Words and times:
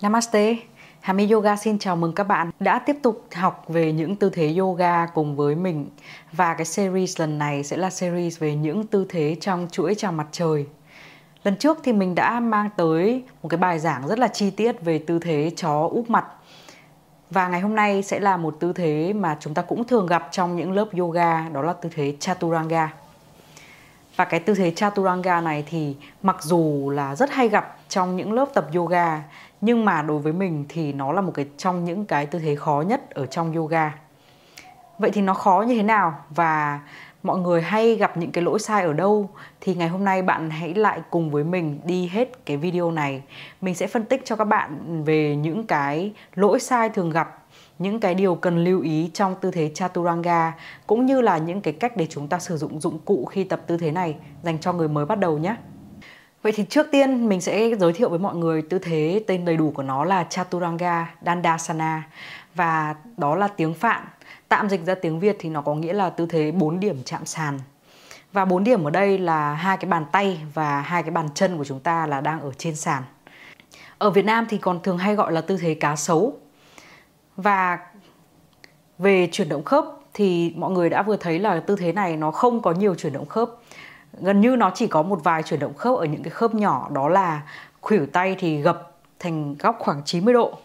Namaste. 0.00 0.56
Hami 1.00 1.32
Yoga 1.32 1.56
xin 1.56 1.78
chào 1.78 1.96
mừng 1.96 2.12
các 2.12 2.24
bạn 2.24 2.50
đã 2.60 2.78
tiếp 2.78 2.96
tục 3.02 3.24
học 3.34 3.64
về 3.68 3.92
những 3.92 4.16
tư 4.16 4.30
thế 4.30 4.54
yoga 4.58 5.06
cùng 5.06 5.36
với 5.36 5.54
mình 5.54 5.88
và 6.32 6.54
cái 6.54 6.64
series 6.64 7.20
lần 7.20 7.38
này 7.38 7.64
sẽ 7.64 7.76
là 7.76 7.90
series 7.90 8.38
về 8.38 8.54
những 8.54 8.86
tư 8.86 9.06
thế 9.08 9.36
trong 9.40 9.68
chuỗi 9.72 9.94
chào 9.94 10.12
mặt 10.12 10.26
trời. 10.32 10.66
Lần 11.44 11.56
trước 11.56 11.78
thì 11.82 11.92
mình 11.92 12.14
đã 12.14 12.40
mang 12.40 12.70
tới 12.76 13.22
một 13.42 13.48
cái 13.48 13.58
bài 13.58 13.78
giảng 13.78 14.08
rất 14.08 14.18
là 14.18 14.28
chi 14.28 14.50
tiết 14.50 14.84
về 14.84 14.98
tư 14.98 15.18
thế 15.18 15.50
chó 15.56 15.88
úp 15.92 16.10
mặt 16.10 16.26
và 17.30 17.48
ngày 17.48 17.60
hôm 17.60 17.74
nay 17.74 18.02
sẽ 18.02 18.20
là 18.20 18.36
một 18.36 18.56
tư 18.60 18.72
thế 18.72 19.12
mà 19.12 19.36
chúng 19.40 19.54
ta 19.54 19.62
cũng 19.62 19.84
thường 19.84 20.06
gặp 20.06 20.28
trong 20.30 20.56
những 20.56 20.72
lớp 20.72 20.88
yoga, 20.98 21.48
đó 21.48 21.62
là 21.62 21.72
tư 21.72 21.88
thế 21.94 22.14
Chaturanga. 22.20 22.92
Và 24.16 24.24
cái 24.24 24.40
tư 24.40 24.54
thế 24.54 24.70
Chaturanga 24.70 25.40
này 25.40 25.64
thì 25.66 25.96
mặc 26.22 26.36
dù 26.42 26.90
là 26.90 27.16
rất 27.16 27.30
hay 27.30 27.48
gặp 27.48 27.76
trong 27.88 28.16
những 28.16 28.32
lớp 28.32 28.48
tập 28.54 28.66
yoga 28.74 29.22
nhưng 29.60 29.84
mà 29.84 30.02
đối 30.02 30.18
với 30.18 30.32
mình 30.32 30.64
thì 30.68 30.92
nó 30.92 31.12
là 31.12 31.20
một 31.20 31.32
cái, 31.34 31.46
trong 31.56 31.84
những 31.84 32.04
cái 32.04 32.26
tư 32.26 32.38
thế 32.38 32.56
khó 32.56 32.84
nhất 32.86 33.10
ở 33.10 33.26
trong 33.26 33.52
yoga. 33.52 33.94
Vậy 34.98 35.10
thì 35.10 35.22
nó 35.22 35.34
khó 35.34 35.64
như 35.68 35.74
thế 35.74 35.82
nào 35.82 36.14
và 36.30 36.80
mọi 37.22 37.38
người 37.38 37.62
hay 37.62 37.94
gặp 37.94 38.16
những 38.16 38.30
cái 38.30 38.44
lỗi 38.44 38.58
sai 38.58 38.84
ở 38.84 38.92
đâu 38.92 39.30
thì 39.60 39.74
ngày 39.74 39.88
hôm 39.88 40.04
nay 40.04 40.22
bạn 40.22 40.50
hãy 40.50 40.74
lại 40.74 41.00
cùng 41.10 41.30
với 41.30 41.44
mình 41.44 41.80
đi 41.84 42.06
hết 42.06 42.46
cái 42.46 42.56
video 42.56 42.90
này. 42.90 43.22
Mình 43.60 43.74
sẽ 43.74 43.86
phân 43.86 44.04
tích 44.04 44.24
cho 44.24 44.36
các 44.36 44.44
bạn 44.44 45.02
về 45.04 45.36
những 45.36 45.66
cái 45.66 46.12
lỗi 46.34 46.60
sai 46.60 46.88
thường 46.88 47.10
gặp, 47.10 47.44
những 47.78 48.00
cái 48.00 48.14
điều 48.14 48.34
cần 48.34 48.64
lưu 48.64 48.80
ý 48.80 49.10
trong 49.14 49.34
tư 49.40 49.50
thế 49.50 49.70
chaturanga, 49.74 50.52
cũng 50.86 51.06
như 51.06 51.20
là 51.20 51.38
những 51.38 51.60
cái 51.60 51.72
cách 51.72 51.96
để 51.96 52.06
chúng 52.10 52.28
ta 52.28 52.38
sử 52.38 52.56
dụng 52.56 52.80
dụng 52.80 52.98
cụ 52.98 53.24
khi 53.24 53.44
tập 53.44 53.60
tư 53.66 53.76
thế 53.76 53.90
này 53.90 54.16
dành 54.42 54.58
cho 54.58 54.72
người 54.72 54.88
mới 54.88 55.06
bắt 55.06 55.18
đầu 55.18 55.38
nhé. 55.38 55.56
Vậy 56.42 56.52
thì 56.56 56.64
trước 56.70 56.86
tiên 56.90 57.28
mình 57.28 57.40
sẽ 57.40 57.70
giới 57.80 57.92
thiệu 57.92 58.08
với 58.08 58.18
mọi 58.18 58.36
người 58.36 58.62
tư 58.62 58.78
thế 58.78 59.24
tên 59.26 59.44
đầy 59.44 59.56
đủ 59.56 59.70
của 59.70 59.82
nó 59.82 60.04
là 60.04 60.24
Chaturanga 60.24 61.14
Dandasana 61.26 62.02
và 62.54 62.94
đó 63.16 63.34
là 63.34 63.48
tiếng 63.48 63.74
Phạn. 63.74 64.04
Tạm 64.48 64.68
dịch 64.68 64.86
ra 64.86 64.94
tiếng 64.94 65.20
Việt 65.20 65.36
thì 65.38 65.48
nó 65.48 65.60
có 65.60 65.74
nghĩa 65.74 65.92
là 65.92 66.10
tư 66.10 66.26
thế 66.26 66.50
4 66.50 66.80
điểm 66.80 67.02
chạm 67.04 67.26
sàn. 67.26 67.58
Và 68.32 68.44
4 68.44 68.64
điểm 68.64 68.84
ở 68.84 68.90
đây 68.90 69.18
là 69.18 69.54
hai 69.54 69.76
cái 69.76 69.90
bàn 69.90 70.04
tay 70.12 70.40
và 70.54 70.80
hai 70.80 71.02
cái 71.02 71.10
bàn 71.10 71.28
chân 71.34 71.58
của 71.58 71.64
chúng 71.64 71.80
ta 71.80 72.06
là 72.06 72.20
đang 72.20 72.40
ở 72.40 72.52
trên 72.58 72.76
sàn. 72.76 73.02
Ở 73.98 74.10
Việt 74.10 74.24
Nam 74.24 74.46
thì 74.48 74.58
còn 74.58 74.82
thường 74.82 74.98
hay 74.98 75.14
gọi 75.14 75.32
là 75.32 75.40
tư 75.40 75.56
thế 75.56 75.74
cá 75.74 75.96
sấu. 75.96 76.38
Và 77.36 77.78
về 78.98 79.28
chuyển 79.32 79.48
động 79.48 79.64
khớp 79.64 79.84
thì 80.14 80.52
mọi 80.56 80.70
người 80.70 80.90
đã 80.90 81.02
vừa 81.02 81.16
thấy 81.16 81.38
là 81.38 81.60
tư 81.60 81.76
thế 81.76 81.92
này 81.92 82.16
nó 82.16 82.30
không 82.30 82.62
có 82.62 82.72
nhiều 82.72 82.94
chuyển 82.94 83.12
động 83.12 83.26
khớp 83.26 83.50
gần 84.20 84.40
như 84.40 84.56
nó 84.56 84.70
chỉ 84.74 84.86
có 84.86 85.02
một 85.02 85.24
vài 85.24 85.42
chuyển 85.42 85.60
động 85.60 85.74
khớp 85.74 85.98
ở 85.98 86.04
những 86.04 86.22
cái 86.22 86.30
khớp 86.30 86.54
nhỏ, 86.54 86.88
đó 86.92 87.08
là 87.08 87.42
khuỷu 87.80 88.06
tay 88.06 88.36
thì 88.38 88.60
gập 88.60 88.92
thành 89.18 89.56
góc 89.58 89.76
khoảng 89.78 90.02
90 90.04 90.34
độ. 90.34 90.58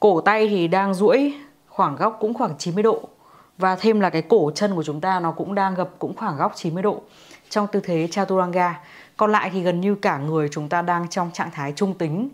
Cổ 0.00 0.20
tay 0.20 0.48
thì 0.48 0.68
đang 0.68 0.94
duỗi 0.94 1.34
khoảng 1.68 1.96
góc 1.96 2.16
cũng 2.20 2.34
khoảng 2.34 2.54
90 2.58 2.82
độ. 2.82 3.08
Và 3.58 3.76
thêm 3.76 4.00
là 4.00 4.10
cái 4.10 4.22
cổ 4.22 4.50
chân 4.54 4.74
của 4.74 4.82
chúng 4.82 5.00
ta 5.00 5.20
nó 5.20 5.32
cũng 5.32 5.54
đang 5.54 5.74
gập 5.74 5.90
cũng 5.98 6.16
khoảng 6.16 6.36
góc 6.36 6.52
90 6.54 6.82
độ 6.82 7.00
trong 7.50 7.66
tư 7.72 7.80
thế 7.80 8.08
chaturanga. 8.10 8.80
Còn 9.16 9.32
lại 9.32 9.50
thì 9.52 9.62
gần 9.62 9.80
như 9.80 9.94
cả 9.94 10.18
người 10.18 10.48
chúng 10.48 10.68
ta 10.68 10.82
đang 10.82 11.08
trong 11.08 11.30
trạng 11.32 11.50
thái 11.50 11.72
trung 11.76 11.94
tính. 11.94 12.28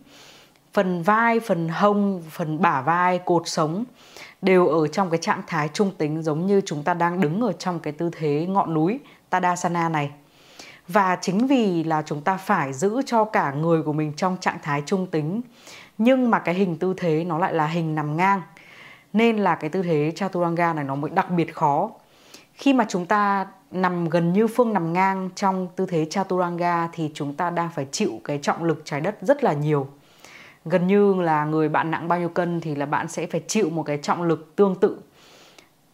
Phần 0.73 1.03
vai, 1.03 1.41
phần 1.41 1.69
hông, 1.69 2.23
phần 2.31 2.63
bả 2.63 2.81
vai, 2.81 3.19
cột 3.19 3.43
sống 3.49 3.85
đều 4.43 4.69
ở 4.69 4.87
trong 4.89 5.11
cái 5.11 5.19
trạng 5.19 5.43
thái 5.47 5.69
trung 5.73 5.91
tính 5.99 6.23
giống 6.23 6.47
như 6.47 6.61
chúng 6.67 6.83
ta 6.83 6.95
đang 6.95 7.21
đứng 7.21 7.41
ở 7.41 7.53
trong 7.53 7.81
cái 7.81 7.93
tư 7.93 8.11
thế 8.13 8.47
ngọn 8.49 8.75
núi. 8.75 9.01
Tadasana 9.31 9.89
này. 9.89 10.11
Và 10.89 11.19
chính 11.21 11.47
vì 11.47 11.85
là 11.85 12.03
chúng 12.03 12.21
ta 12.21 12.37
phải 12.37 12.73
giữ 12.73 13.03
cho 13.07 13.25
cả 13.25 13.53
người 13.53 13.83
của 13.83 13.93
mình 13.93 14.13
trong 14.17 14.37
trạng 14.41 14.59
thái 14.63 14.83
trung 14.87 15.07
tính, 15.07 15.41
nhưng 15.99 16.31
mà 16.31 16.39
cái 16.39 16.55
hình 16.55 16.79
tư 16.79 16.95
thế 16.97 17.25
nó 17.25 17.39
lại 17.39 17.55
là 17.55 17.67
hình 17.67 17.95
nằm 17.95 18.17
ngang. 18.17 18.43
Nên 19.13 19.39
là 19.39 19.55
cái 19.55 19.71
tư 19.71 19.83
thế 19.83 20.13
chaturanga 20.17 20.73
này 20.73 20.85
nó 20.85 20.95
mới 20.95 21.11
đặc 21.11 21.31
biệt 21.31 21.55
khó. 21.55 21.91
Khi 22.55 22.73
mà 22.73 22.87
chúng 22.89 23.07
ta 23.07 23.47
nằm 23.71 24.09
gần 24.09 24.33
như 24.33 24.47
phương 24.47 24.73
nằm 24.73 24.93
ngang 24.93 25.31
trong 25.35 25.69
tư 25.77 25.87
thế 25.87 26.07
chaturanga 26.11 26.89
thì 26.93 27.11
chúng 27.15 27.35
ta 27.35 27.51
đang 27.51 27.71
phải 27.71 27.87
chịu 27.93 28.21
cái 28.25 28.39
trọng 28.43 28.65
lực 28.65 28.83
trái 28.85 29.01
đất 29.01 29.19
rất 29.23 29.45
là 29.45 29.53
nhiều. 29.53 29.89
Gần 30.65 30.87
như 30.87 31.15
là 31.15 31.45
người 31.45 31.69
bạn 31.69 31.91
nặng 31.91 32.09
bao 32.09 32.19
nhiêu 32.19 32.29
cân 32.29 32.61
thì 32.61 32.75
là 32.75 32.87
bạn 32.87 33.09
sẽ 33.09 33.27
phải 33.27 33.43
chịu 33.47 33.71
một 33.71 33.83
cái 33.83 33.99
trọng 34.03 34.23
lực 34.23 34.57
tương 34.57 34.75
tự. 34.75 35.01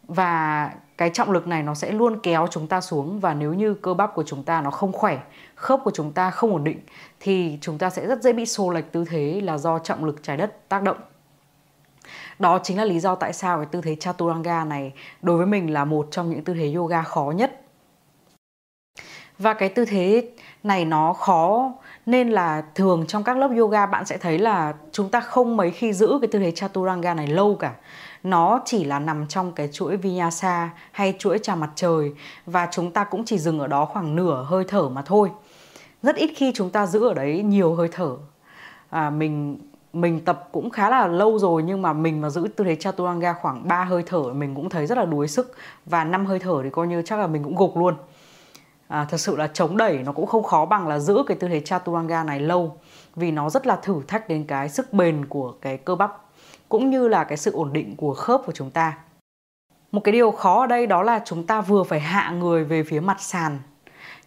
Và 0.09 0.71
cái 0.97 1.10
trọng 1.10 1.31
lực 1.31 1.47
này 1.47 1.62
nó 1.62 1.75
sẽ 1.75 1.93
luôn 1.93 2.19
kéo 2.22 2.47
chúng 2.50 2.66
ta 2.66 2.81
xuống 2.81 3.21
và 3.21 3.34
nếu 3.34 3.55
như 3.55 3.75
cơ 3.75 3.94
bắp 3.94 4.15
của 4.15 4.22
chúng 4.27 4.43
ta 4.43 4.60
nó 4.60 4.71
không 4.71 4.93
khỏe, 4.93 5.19
khớp 5.55 5.81
của 5.84 5.91
chúng 5.94 6.12
ta 6.12 6.31
không 6.31 6.53
ổn 6.53 6.65
định 6.65 6.81
thì 7.21 7.59
chúng 7.60 7.78
ta 7.78 7.91
sẽ 7.91 8.06
rất 8.06 8.22
dễ 8.22 8.32
bị 8.32 8.47
xô 8.47 8.71
lệch 8.71 8.93
tư 8.93 9.05
thế 9.05 9.41
là 9.44 9.59
do 9.59 9.78
trọng 9.78 10.05
lực 10.05 10.22
trái 10.22 10.37
đất 10.37 10.69
tác 10.69 10.82
động. 10.82 10.97
Đó 12.38 12.59
chính 12.62 12.78
là 12.78 12.84
lý 12.84 13.00
do 13.00 13.15
tại 13.15 13.32
sao 13.32 13.56
cái 13.56 13.66
tư 13.66 13.81
thế 13.81 13.94
chaturanga 13.94 14.65
này 14.65 14.93
đối 15.22 15.37
với 15.37 15.47
mình 15.47 15.72
là 15.72 15.84
một 15.84 16.09
trong 16.10 16.31
những 16.31 16.44
tư 16.44 16.55
thế 16.55 16.72
yoga 16.75 17.03
khó 17.03 17.32
nhất. 17.37 17.61
Và 19.38 19.55
cái 19.55 19.69
tư 19.69 19.84
thế 19.84 20.31
này 20.62 20.84
nó 20.84 21.12
khó 21.12 21.72
nên 22.06 22.31
là 22.31 22.62
thường 22.75 23.05
trong 23.09 23.25
các 23.25 23.37
lớp 23.37 23.50
yoga 23.59 23.87
bạn 23.87 24.05
sẽ 24.05 24.19
thấy 24.19 24.38
là 24.38 24.75
chúng 24.93 25.09
ta 25.09 25.21
không 25.21 25.56
mấy 25.56 25.71
khi 25.71 25.93
giữ 25.93 26.19
cái 26.21 26.28
tư 26.28 26.38
thế 26.38 26.50
chaturanga 26.50 27.15
này 27.15 27.26
lâu 27.26 27.55
cả 27.55 27.75
nó 28.25 28.61
chỉ 28.65 28.85
là 28.85 28.99
nằm 28.99 29.27
trong 29.27 29.53
cái 29.53 29.69
chuỗi 29.73 29.97
vinyasa 29.97 30.71
hay 30.93 31.15
chuỗi 31.19 31.39
chào 31.43 31.57
mặt 31.57 31.71
trời 31.75 32.12
và 32.47 32.69
chúng 32.73 32.91
ta 32.91 33.05
cũng 33.05 33.25
chỉ 33.25 33.39
dừng 33.39 33.59
ở 33.59 33.67
đó 33.67 33.85
khoảng 33.85 34.17
nửa 34.17 34.47
hơi 34.49 34.65
thở 34.69 34.89
mà 34.89 35.03
thôi. 35.03 35.31
Rất 36.03 36.17
ít 36.17 36.31
khi 36.37 36.53
chúng 36.55 36.71
ta 36.71 36.87
giữ 36.87 37.09
ở 37.09 37.15
đấy 37.15 37.43
nhiều 37.43 37.75
hơi 37.75 37.89
thở. 37.93 38.17
À, 38.91 39.11
mình 39.11 39.59
mình 39.93 40.25
tập 40.25 40.49
cũng 40.53 40.71
khá 40.71 40.91
là 40.91 41.07
lâu 41.07 41.39
rồi 41.39 41.62
nhưng 41.62 41.83
mà 41.83 41.93
mình 41.93 42.21
mà 42.21 42.31
giữ 42.31 42.49
tư 42.57 42.65
thế 42.65 42.77
chaturanga 42.77 43.33
khoảng 43.33 43.69
3 43.69 43.85
hơi 43.85 44.03
thở 44.07 44.23
mình 44.23 44.55
cũng 44.55 44.71
thấy 44.71 44.87
rất 44.87 44.99
là 44.99 45.05
đuối 45.05 45.29
sức 45.29 45.55
và 45.87 46.05
năm 46.05 46.27
hơi 46.27 46.39
thở 46.39 46.61
thì 46.62 46.71
coi 46.71 46.87
như 46.87 47.03
chắc 47.03 47.19
là 47.19 47.27
mình 47.27 47.45
cũng 47.45 47.56
gục 47.56 47.77
luôn. 47.77 47.95
À, 48.89 49.06
thật 49.11 49.17
sự 49.17 49.37
là 49.37 49.47
chống 49.47 49.77
đẩy 49.77 49.99
nó 49.99 50.12
cũng 50.12 50.27
không 50.27 50.43
khó 50.43 50.65
bằng 50.65 50.89
là 50.89 50.99
giữ 50.99 51.23
cái 51.27 51.37
tư 51.37 51.49
thế 51.49 51.61
chaturanga 51.61 52.25
này 52.25 52.41
lâu 52.41 52.77
vì 53.17 53.31
nó 53.31 53.51
rất 53.51 53.67
là 53.67 53.77
thử 53.77 54.03
thách 54.09 54.29
đến 54.29 54.45
cái 54.45 54.69
sức 54.69 54.93
bền 54.93 55.27
của 55.27 55.53
cái 55.61 55.77
cơ 55.77 55.95
bắp 55.95 56.24
cũng 56.69 56.91
như 56.91 57.08
là 57.08 57.25
cái 57.25 57.38
sự 57.38 57.52
ổn 57.52 57.72
định 57.72 57.97
của 57.97 58.14
khớp 58.14 58.42
của 58.47 58.52
chúng 58.52 58.70
ta. 58.70 58.98
Một 59.92 60.00
cái 60.04 60.12
điều 60.12 60.30
khó 60.30 60.60
ở 60.60 60.66
đây 60.66 60.86
đó 60.86 61.02
là 61.02 61.22
chúng 61.25 61.47
ta 61.47 61.60
vừa 61.60 61.82
phải 61.82 62.00
hạ 62.00 62.30
người 62.30 62.64
về 62.64 62.82
phía 62.82 63.00
mặt 63.00 63.20
sàn, 63.20 63.58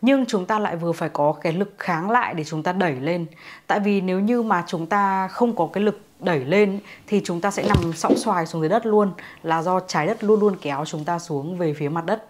nhưng 0.02 0.26
chúng 0.26 0.46
ta 0.46 0.60
lại 0.60 0.76
vừa 0.76 0.92
phải 0.92 1.10
có 1.10 1.34
cái 1.42 1.54
lực 1.54 1.74
kháng 1.78 2.10
lại 2.10 2.34
để 2.34 2.44
chúng 2.44 2.64
ta 2.64 2.72
đẩy 2.72 2.96
lên. 2.96 3.26
Tại 3.68 3.80
vì 3.80 4.02
nếu 4.02 4.20
như 4.20 4.42
mà 4.44 4.64
chúng 4.68 4.86
ta 4.86 5.28
không 5.28 5.56
có 5.56 5.70
cái 5.74 5.84
lực 5.84 6.02
đẩy 6.20 6.40
lên 6.40 6.80
thì 7.08 7.22
chúng 7.24 7.42
ta 7.42 7.52
sẽ 7.52 7.68
nằm 7.68 7.94
sõng 7.94 8.18
xoài 8.18 8.46
xuống 8.46 8.62
dưới 8.62 8.70
đất 8.70 8.86
luôn, 8.86 9.12
là 9.44 9.62
do 9.62 9.80
trái 9.80 10.08
đất 10.08 10.24
luôn 10.24 10.40
luôn 10.40 10.56
kéo 10.62 10.86
chúng 10.86 11.04
ta 11.04 11.20
xuống 11.20 11.58
về 11.58 11.74
phía 11.74 11.90
mặt 11.90 12.06
đất 12.06 12.26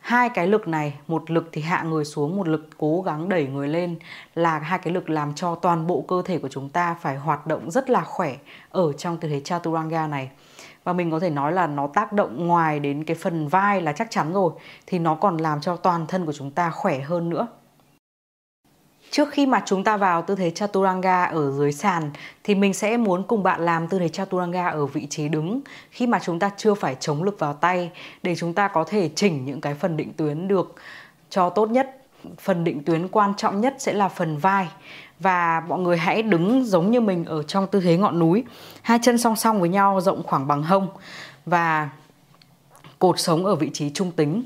hai 0.00 0.28
cái 0.28 0.46
lực 0.46 0.68
này, 0.68 0.94
một 1.08 1.30
lực 1.30 1.48
thì 1.52 1.62
hạ 1.62 1.82
người 1.82 2.04
xuống, 2.04 2.36
một 2.36 2.48
lực 2.48 2.68
cố 2.78 3.02
gắng 3.02 3.28
đẩy 3.28 3.46
người 3.46 3.68
lên, 3.68 3.96
là 4.34 4.58
hai 4.58 4.78
cái 4.78 4.92
lực 4.94 5.10
làm 5.10 5.34
cho 5.34 5.54
toàn 5.54 5.86
bộ 5.86 6.04
cơ 6.08 6.22
thể 6.24 6.38
của 6.38 6.48
chúng 6.48 6.68
ta 6.68 6.94
phải 6.94 7.16
hoạt 7.16 7.46
động 7.46 7.70
rất 7.70 7.90
là 7.90 8.00
khỏe 8.04 8.36
ở 8.70 8.92
trong 8.92 9.16
tư 9.16 9.28
thế 9.28 9.40
chaturanga 9.40 10.06
này. 10.06 10.30
Và 10.84 10.92
mình 10.92 11.10
có 11.10 11.20
thể 11.20 11.30
nói 11.30 11.52
là 11.52 11.66
nó 11.66 11.86
tác 11.86 12.12
động 12.12 12.46
ngoài 12.46 12.80
đến 12.80 13.04
cái 13.04 13.14
phần 13.14 13.48
vai 13.48 13.82
là 13.82 13.92
chắc 13.92 14.10
chắn 14.10 14.32
rồi, 14.32 14.52
thì 14.86 14.98
nó 14.98 15.14
còn 15.14 15.36
làm 15.36 15.60
cho 15.60 15.76
toàn 15.76 16.06
thân 16.06 16.26
của 16.26 16.32
chúng 16.32 16.50
ta 16.50 16.70
khỏe 16.70 17.00
hơn 17.00 17.30
nữa. 17.30 17.46
Trước 19.10 19.30
khi 19.30 19.46
mà 19.46 19.62
chúng 19.66 19.84
ta 19.84 19.96
vào 19.96 20.22
tư 20.22 20.34
thế 20.34 20.50
chaturanga 20.50 21.24
ở 21.24 21.50
dưới 21.50 21.72
sàn 21.72 22.10
thì 22.44 22.54
mình 22.54 22.74
sẽ 22.74 22.96
muốn 22.96 23.22
cùng 23.22 23.42
bạn 23.42 23.60
làm 23.60 23.88
tư 23.88 23.98
thế 23.98 24.08
chaturanga 24.08 24.68
ở 24.68 24.86
vị 24.86 25.06
trí 25.10 25.28
đứng 25.28 25.60
khi 25.90 26.06
mà 26.06 26.18
chúng 26.22 26.38
ta 26.38 26.50
chưa 26.56 26.74
phải 26.74 26.96
chống 27.00 27.22
lực 27.22 27.38
vào 27.38 27.52
tay 27.52 27.90
để 28.22 28.36
chúng 28.36 28.54
ta 28.54 28.68
có 28.68 28.84
thể 28.84 29.10
chỉnh 29.14 29.44
những 29.44 29.60
cái 29.60 29.74
phần 29.74 29.96
định 29.96 30.12
tuyến 30.16 30.48
được 30.48 30.74
cho 31.30 31.50
tốt 31.50 31.70
nhất. 31.70 31.96
Phần 32.40 32.64
định 32.64 32.84
tuyến 32.84 33.08
quan 33.08 33.34
trọng 33.36 33.60
nhất 33.60 33.74
sẽ 33.78 33.92
là 33.92 34.08
phần 34.08 34.36
vai 34.36 34.68
và 35.20 35.62
mọi 35.68 35.78
người 35.78 35.96
hãy 35.96 36.22
đứng 36.22 36.64
giống 36.64 36.90
như 36.90 37.00
mình 37.00 37.24
ở 37.24 37.42
trong 37.42 37.66
tư 37.66 37.80
thế 37.80 37.96
ngọn 37.96 38.18
núi, 38.18 38.44
hai 38.82 38.98
chân 39.02 39.18
song 39.18 39.36
song 39.36 39.60
với 39.60 39.68
nhau 39.68 40.00
rộng 40.00 40.22
khoảng 40.22 40.46
bằng 40.46 40.62
hông 40.62 40.88
và 41.46 41.90
cột 42.98 43.20
sống 43.20 43.46
ở 43.46 43.54
vị 43.54 43.70
trí 43.72 43.90
trung 43.90 44.10
tính. 44.10 44.42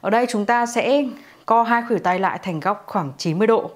Ở 0.00 0.10
đây 0.10 0.26
chúng 0.28 0.44
ta 0.44 0.66
sẽ 0.66 1.04
co 1.48 1.62
hai 1.62 1.82
khuỷu 1.88 1.98
tay 1.98 2.18
lại 2.18 2.38
thành 2.42 2.60
góc 2.60 2.84
khoảng 2.86 3.12
90 3.18 3.46
độ. 3.46 3.70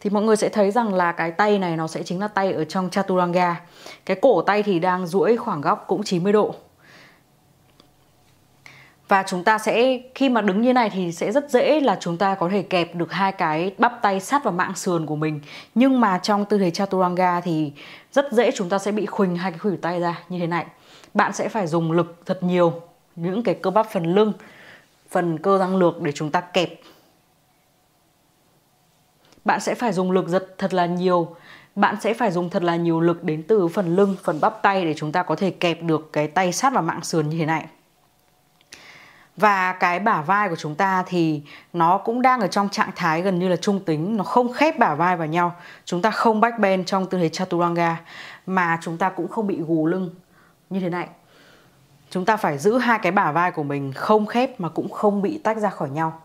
Thì 0.00 0.10
mọi 0.10 0.22
người 0.22 0.36
sẽ 0.36 0.48
thấy 0.48 0.70
rằng 0.70 0.94
là 0.94 1.12
cái 1.12 1.30
tay 1.30 1.58
này 1.58 1.76
nó 1.76 1.86
sẽ 1.86 2.02
chính 2.02 2.20
là 2.20 2.28
tay 2.28 2.52
ở 2.52 2.64
trong 2.64 2.90
chaturanga. 2.90 3.60
Cái 4.04 4.16
cổ 4.22 4.42
tay 4.42 4.62
thì 4.62 4.78
đang 4.78 5.06
duỗi 5.06 5.36
khoảng 5.36 5.60
góc 5.60 5.84
cũng 5.88 6.02
90 6.02 6.32
độ. 6.32 6.54
Và 9.08 9.24
chúng 9.26 9.44
ta 9.44 9.58
sẽ, 9.58 10.00
khi 10.14 10.28
mà 10.28 10.40
đứng 10.40 10.62
như 10.62 10.72
này 10.72 10.90
thì 10.90 11.12
sẽ 11.12 11.32
rất 11.32 11.50
dễ 11.50 11.80
là 11.80 11.96
chúng 12.00 12.16
ta 12.16 12.34
có 12.34 12.48
thể 12.48 12.62
kẹp 12.62 12.94
được 12.94 13.12
hai 13.12 13.32
cái 13.32 13.74
bắp 13.78 14.02
tay 14.02 14.20
sát 14.20 14.44
vào 14.44 14.52
mạng 14.52 14.74
sườn 14.74 15.06
của 15.06 15.16
mình. 15.16 15.40
Nhưng 15.74 16.00
mà 16.00 16.18
trong 16.18 16.44
tư 16.44 16.58
thế 16.58 16.70
chaturanga 16.70 17.40
thì 17.40 17.72
rất 18.12 18.32
dễ 18.32 18.50
chúng 18.50 18.68
ta 18.68 18.78
sẽ 18.78 18.92
bị 18.92 19.06
khuỳnh 19.06 19.36
hai 19.36 19.50
cái 19.52 19.58
khuỷu 19.58 19.76
tay 19.82 20.00
ra 20.00 20.18
như 20.28 20.38
thế 20.38 20.46
này. 20.46 20.66
Bạn 21.14 21.32
sẽ 21.32 21.48
phải 21.48 21.66
dùng 21.66 21.92
lực 21.92 22.22
thật 22.26 22.42
nhiều, 22.42 22.82
những 23.16 23.42
cái 23.42 23.54
cơ 23.54 23.70
bắp 23.70 23.86
phần 23.90 24.14
lưng, 24.14 24.32
phần 25.10 25.38
cơ 25.38 25.58
răng 25.58 25.76
lược 25.76 26.00
để 26.00 26.12
chúng 26.12 26.30
ta 26.30 26.40
kẹp 26.40 26.68
bạn 29.46 29.60
sẽ 29.60 29.74
phải 29.74 29.92
dùng 29.92 30.10
lực 30.10 30.28
giật 30.28 30.54
thật 30.58 30.74
là 30.74 30.86
nhiều 30.86 31.36
bạn 31.76 31.96
sẽ 32.00 32.14
phải 32.14 32.30
dùng 32.30 32.50
thật 32.50 32.62
là 32.62 32.76
nhiều 32.76 33.00
lực 33.00 33.24
đến 33.24 33.42
từ 33.42 33.68
phần 33.68 33.96
lưng, 33.96 34.16
phần 34.22 34.40
bắp 34.40 34.62
tay 34.62 34.84
để 34.84 34.94
chúng 34.94 35.12
ta 35.12 35.22
có 35.22 35.36
thể 35.36 35.50
kẹp 35.50 35.82
được 35.82 36.12
cái 36.12 36.28
tay 36.28 36.52
sát 36.52 36.72
vào 36.72 36.82
mạng 36.82 37.02
sườn 37.02 37.28
như 37.28 37.38
thế 37.38 37.46
này. 37.46 37.66
Và 39.36 39.72
cái 39.72 40.00
bả 40.00 40.22
vai 40.22 40.48
của 40.48 40.56
chúng 40.56 40.74
ta 40.74 41.04
thì 41.06 41.42
nó 41.72 41.98
cũng 41.98 42.22
đang 42.22 42.40
ở 42.40 42.46
trong 42.46 42.68
trạng 42.68 42.90
thái 42.96 43.22
gần 43.22 43.38
như 43.38 43.48
là 43.48 43.56
trung 43.56 43.80
tính, 43.84 44.16
nó 44.16 44.24
không 44.24 44.52
khép 44.52 44.78
bả 44.78 44.94
vai 44.94 45.16
vào 45.16 45.26
nhau. 45.26 45.54
Chúng 45.84 46.02
ta 46.02 46.10
không 46.10 46.40
back 46.40 46.58
bend 46.58 46.86
trong 46.86 47.06
tư 47.06 47.18
thế 47.18 47.28
chaturanga 47.28 48.00
mà 48.46 48.78
chúng 48.82 48.98
ta 48.98 49.08
cũng 49.08 49.28
không 49.28 49.46
bị 49.46 49.60
gù 49.60 49.86
lưng 49.86 50.10
như 50.70 50.80
thế 50.80 50.88
này. 50.88 51.08
Chúng 52.10 52.24
ta 52.24 52.36
phải 52.36 52.58
giữ 52.58 52.78
hai 52.78 52.98
cái 52.98 53.12
bả 53.12 53.32
vai 53.32 53.50
của 53.50 53.62
mình 53.62 53.92
không 53.92 54.26
khép 54.26 54.60
mà 54.60 54.68
cũng 54.68 54.88
không 54.88 55.22
bị 55.22 55.38
tách 55.38 55.56
ra 55.56 55.70
khỏi 55.70 55.90
nhau. 55.90 56.20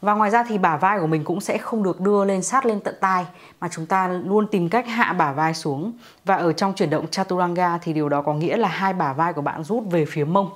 Và 0.00 0.14
ngoài 0.14 0.30
ra 0.30 0.44
thì 0.48 0.58
bả 0.58 0.76
vai 0.76 1.00
của 1.00 1.06
mình 1.06 1.24
cũng 1.24 1.40
sẽ 1.40 1.58
không 1.58 1.82
được 1.82 2.00
đưa 2.00 2.24
lên 2.24 2.42
sát 2.42 2.66
lên 2.66 2.80
tận 2.80 2.94
tai, 3.00 3.26
mà 3.60 3.68
chúng 3.68 3.86
ta 3.86 4.08
luôn 4.08 4.46
tìm 4.46 4.68
cách 4.68 4.86
hạ 4.86 5.12
bả 5.12 5.32
vai 5.32 5.54
xuống. 5.54 5.92
Và 6.24 6.36
ở 6.36 6.52
trong 6.52 6.74
chuyển 6.74 6.90
động 6.90 7.06
chaturanga 7.10 7.78
thì 7.82 7.92
điều 7.92 8.08
đó 8.08 8.22
có 8.22 8.34
nghĩa 8.34 8.56
là 8.56 8.68
hai 8.68 8.92
bả 8.92 9.12
vai 9.12 9.32
của 9.32 9.42
bạn 9.42 9.64
rút 9.64 9.84
về 9.90 10.04
phía 10.04 10.24
mông. 10.24 10.50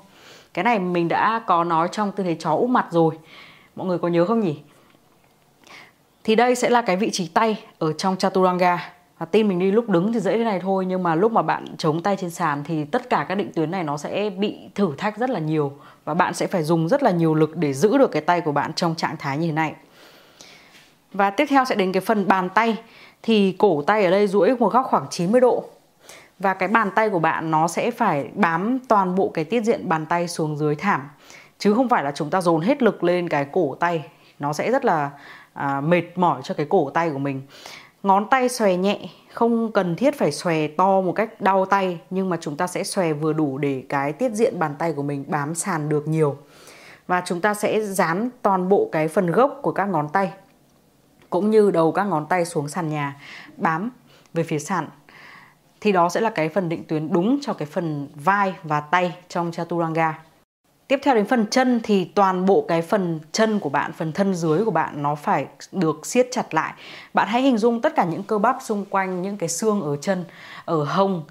Cái 0.54 0.64
này 0.64 0.78
mình 0.78 1.08
đã 1.08 1.42
có 1.46 1.64
nói 1.64 1.88
trong 1.92 2.12
tư 2.12 2.24
thế 2.24 2.36
chó 2.40 2.54
úp 2.54 2.70
mặt 2.70 2.86
rồi. 2.90 3.18
Mọi 3.76 3.86
người 3.86 3.98
có 3.98 4.08
nhớ 4.08 4.24
không 4.24 4.40
nhỉ? 4.40 4.60
Thì 6.24 6.34
đây 6.34 6.54
sẽ 6.54 6.70
là 6.70 6.82
cái 6.82 6.96
vị 6.96 7.10
trí 7.10 7.28
tay 7.28 7.64
ở 7.78 7.92
trong 7.92 8.16
chaturanga. 8.16 8.92
Và 9.18 9.26
tin 9.26 9.48
mình 9.48 9.58
đi 9.58 9.70
lúc 9.70 9.88
đứng 9.88 10.12
thì 10.12 10.20
dễ 10.20 10.38
thế 10.38 10.44
này 10.44 10.60
thôi 10.60 10.86
nhưng 10.86 11.02
mà 11.02 11.14
lúc 11.14 11.32
mà 11.32 11.42
bạn 11.42 11.64
chống 11.78 12.02
tay 12.02 12.16
trên 12.16 12.30
sàn 12.30 12.64
thì 12.64 12.84
tất 12.84 13.10
cả 13.10 13.26
các 13.28 13.34
định 13.34 13.52
tuyến 13.54 13.70
này 13.70 13.84
nó 13.84 13.96
sẽ 13.96 14.30
bị 14.30 14.58
thử 14.74 14.92
thách 14.98 15.16
rất 15.18 15.30
là 15.30 15.38
nhiều. 15.38 15.72
Và 16.04 16.14
bạn 16.14 16.34
sẽ 16.34 16.46
phải 16.46 16.62
dùng 16.62 16.88
rất 16.88 17.02
là 17.02 17.10
nhiều 17.10 17.34
lực 17.34 17.56
để 17.56 17.72
giữ 17.72 17.98
được 17.98 18.10
cái 18.10 18.22
tay 18.22 18.40
của 18.40 18.52
bạn 18.52 18.72
trong 18.72 18.94
trạng 18.94 19.16
thái 19.16 19.38
như 19.38 19.46
thế 19.46 19.52
này. 19.52 19.74
Và 21.12 21.30
tiếp 21.30 21.46
theo 21.50 21.64
sẽ 21.64 21.74
đến 21.74 21.92
cái 21.92 22.00
phần 22.00 22.28
bàn 22.28 22.48
tay. 22.54 22.76
Thì 23.22 23.56
cổ 23.58 23.82
tay 23.86 24.04
ở 24.04 24.10
đây 24.10 24.26
duỗi 24.26 24.56
một 24.56 24.72
góc 24.72 24.86
khoảng 24.86 25.06
90 25.10 25.40
độ. 25.40 25.64
Và 26.38 26.54
cái 26.54 26.68
bàn 26.68 26.90
tay 26.94 27.10
của 27.10 27.18
bạn 27.18 27.50
nó 27.50 27.68
sẽ 27.68 27.90
phải 27.90 28.28
bám 28.34 28.78
toàn 28.88 29.14
bộ 29.14 29.28
cái 29.34 29.44
tiết 29.44 29.64
diện 29.64 29.88
bàn 29.88 30.06
tay 30.06 30.28
xuống 30.28 30.56
dưới 30.56 30.74
thảm. 30.74 31.08
Chứ 31.58 31.74
không 31.74 31.88
phải 31.88 32.04
là 32.04 32.12
chúng 32.14 32.30
ta 32.30 32.40
dồn 32.40 32.60
hết 32.60 32.82
lực 32.82 33.04
lên 33.04 33.28
cái 33.28 33.46
cổ 33.52 33.76
tay. 33.80 34.04
Nó 34.38 34.52
sẽ 34.52 34.70
rất 34.70 34.84
là 34.84 35.10
à, 35.52 35.80
mệt 35.80 36.02
mỏi 36.14 36.40
cho 36.44 36.54
cái 36.54 36.66
cổ 36.70 36.90
tay 36.94 37.10
của 37.10 37.18
mình 37.18 37.42
ngón 38.04 38.28
tay 38.30 38.48
xòe 38.48 38.76
nhẹ, 38.76 38.98
không 39.32 39.72
cần 39.72 39.96
thiết 39.96 40.18
phải 40.18 40.32
xòe 40.32 40.68
to 40.68 41.00
một 41.00 41.12
cách 41.12 41.40
đau 41.40 41.64
tay, 41.66 42.00
nhưng 42.10 42.30
mà 42.30 42.36
chúng 42.40 42.56
ta 42.56 42.66
sẽ 42.66 42.84
xòe 42.84 43.12
vừa 43.12 43.32
đủ 43.32 43.58
để 43.58 43.84
cái 43.88 44.12
tiết 44.12 44.32
diện 44.32 44.58
bàn 44.58 44.74
tay 44.78 44.92
của 44.92 45.02
mình 45.02 45.24
bám 45.28 45.54
sàn 45.54 45.88
được 45.88 46.08
nhiều 46.08 46.36
và 47.06 47.22
chúng 47.24 47.40
ta 47.40 47.54
sẽ 47.54 47.80
dán 47.80 48.30
toàn 48.42 48.68
bộ 48.68 48.88
cái 48.92 49.08
phần 49.08 49.30
gốc 49.30 49.58
của 49.62 49.72
các 49.72 49.88
ngón 49.88 50.08
tay, 50.08 50.32
cũng 51.30 51.50
như 51.50 51.70
đầu 51.70 51.92
các 51.92 52.04
ngón 52.04 52.26
tay 52.26 52.44
xuống 52.44 52.68
sàn 52.68 52.88
nhà, 52.88 53.20
bám 53.56 53.90
về 54.34 54.42
phía 54.42 54.58
sàn 54.58 54.88
thì 55.80 55.92
đó 55.92 56.08
sẽ 56.08 56.20
là 56.20 56.30
cái 56.30 56.48
phần 56.48 56.68
định 56.68 56.84
tuyến 56.84 57.12
đúng 57.12 57.38
cho 57.42 57.52
cái 57.52 57.66
phần 57.66 58.08
vai 58.14 58.54
và 58.62 58.80
tay 58.80 59.16
trong 59.28 59.52
chaturanga. 59.52 60.23
Tiếp 60.88 61.00
theo 61.02 61.14
đến 61.14 61.26
phần 61.26 61.46
chân 61.50 61.80
thì 61.82 62.04
toàn 62.04 62.46
bộ 62.46 62.64
cái 62.68 62.82
phần 62.82 63.20
chân 63.32 63.58
của 63.58 63.68
bạn, 63.68 63.92
phần 63.92 64.12
thân 64.12 64.34
dưới 64.34 64.64
của 64.64 64.70
bạn 64.70 65.02
nó 65.02 65.14
phải 65.14 65.46
được 65.72 66.06
siết 66.06 66.28
chặt 66.30 66.54
lại. 66.54 66.74
Bạn 67.14 67.28
hãy 67.28 67.42
hình 67.42 67.58
dung 67.58 67.80
tất 67.80 67.94
cả 67.96 68.04
những 68.04 68.22
cơ 68.22 68.38
bắp 68.38 68.56
xung 68.62 68.84
quanh 68.84 69.22
những 69.22 69.36
cái 69.36 69.48
xương 69.48 69.82
ở 69.82 69.96
chân, 69.96 70.24
ở 70.64 70.84
hông, 70.84 71.24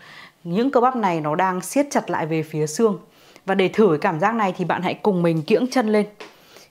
những 0.44 0.72
cơ 0.72 0.80
bắp 0.80 0.96
này 0.96 1.22
nó 1.22 1.36
đang 1.36 1.62
siết 1.62 1.88
chặt 1.92 2.10
lại 2.10 2.26
về 2.26 2.44
phía 2.44 2.68
xương. 2.68 3.00
Và 3.46 3.56
để 3.56 3.68
thử 3.68 3.88
cái 3.90 3.98
cảm 3.98 4.20
giác 4.20 4.36
này 4.36 4.54
thì 4.58 4.66
bạn 4.66 4.82
hãy 4.82 4.94
cùng 4.94 5.22
mình 5.22 5.42
kiễng 5.42 5.68
chân 5.72 5.90
lên. 5.90 6.06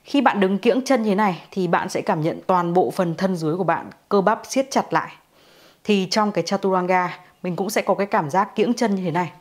Khi 0.03 0.21
bạn 0.21 0.39
đứng 0.39 0.57
kiễng 0.57 0.81
chân 0.85 1.03
như 1.03 1.09
thế 1.09 1.15
này 1.15 1.41
thì 1.51 1.67
bạn 1.67 1.89
sẽ 1.89 2.01
cảm 2.01 2.21
nhận 2.21 2.39
toàn 2.47 2.73
bộ 2.73 2.91
phần 2.91 3.15
thân 3.15 3.35
dưới 3.35 3.55
của 3.55 3.63
bạn 3.63 3.89
cơ 4.09 4.21
bắp 4.21 4.41
siết 4.43 4.71
chặt 4.71 4.93
lại. 4.93 5.11
Thì 5.83 6.07
trong 6.11 6.31
cái 6.31 6.43
chaturanga 6.43 7.17
mình 7.43 7.55
cũng 7.55 7.69
sẽ 7.69 7.81
có 7.81 7.95
cái 7.95 8.07
cảm 8.07 8.29
giác 8.29 8.55
kiễng 8.55 8.73
chân 8.73 8.95
như 8.95 9.03
thế 9.03 9.11
này 9.11 9.31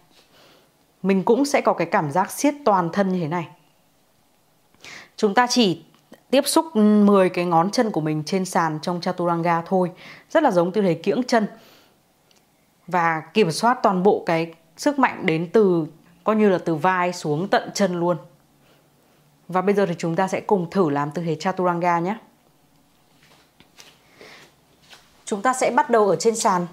mình 1.02 1.22
cũng 1.22 1.44
sẽ 1.44 1.60
có 1.60 1.72
cái 1.72 1.86
cảm 1.86 2.10
giác 2.10 2.30
siết 2.30 2.54
toàn 2.64 2.90
thân 2.92 3.08
như 3.08 3.20
thế 3.20 3.28
này. 3.28 3.48
Chúng 5.16 5.34
ta 5.34 5.46
chỉ 5.46 5.82
tiếp 6.30 6.42
xúc 6.46 6.66
ừ, 6.74 6.80
10 7.04 7.28
cái 7.28 7.44
ngón 7.44 7.70
chân 7.70 7.90
của 7.90 8.00
mình 8.00 8.22
trên 8.26 8.44
sàn 8.44 8.78
trong 8.82 9.00
chaturanga 9.00 9.62
thôi. 9.66 9.90
Rất 10.30 10.42
là 10.42 10.50
giống 10.50 10.72
tư 10.72 10.82
thế 10.82 10.94
kiễng 10.94 11.22
chân. 11.22 11.46
Và 12.86 13.22
kiểm 13.34 13.50
soát 13.50 13.78
toàn 13.82 14.02
bộ 14.02 14.22
cái 14.26 14.54
sức 14.76 14.98
mạnh 14.98 15.26
đến 15.26 15.50
từ, 15.52 15.86
coi 16.24 16.36
như 16.36 16.48
là 16.48 16.58
từ 16.58 16.74
vai 16.74 17.12
xuống 17.12 17.48
tận 17.48 17.70
chân 17.74 18.00
luôn. 18.00 18.16
Và 19.48 19.62
bây 19.62 19.74
giờ 19.74 19.86
thì 19.86 19.94
chúng 19.98 20.16
ta 20.16 20.28
sẽ 20.28 20.40
cùng 20.40 20.70
thử 20.70 20.90
làm 20.90 21.10
tư 21.10 21.22
thế 21.22 21.36
chaturanga 21.40 21.98
nhé. 21.98 22.16
Chúng 25.24 25.42
ta 25.42 25.52
sẽ 25.52 25.70
bắt 25.70 25.90
đầu 25.90 26.08
ở 26.08 26.16
trên 26.16 26.36
sàn. 26.36 26.66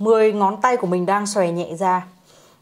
10 0.00 0.32
ngón 0.32 0.60
tay 0.60 0.76
của 0.76 0.86
mình 0.86 1.06
đang 1.06 1.26
xòe 1.26 1.50
nhẹ 1.50 1.76
ra. 1.76 2.06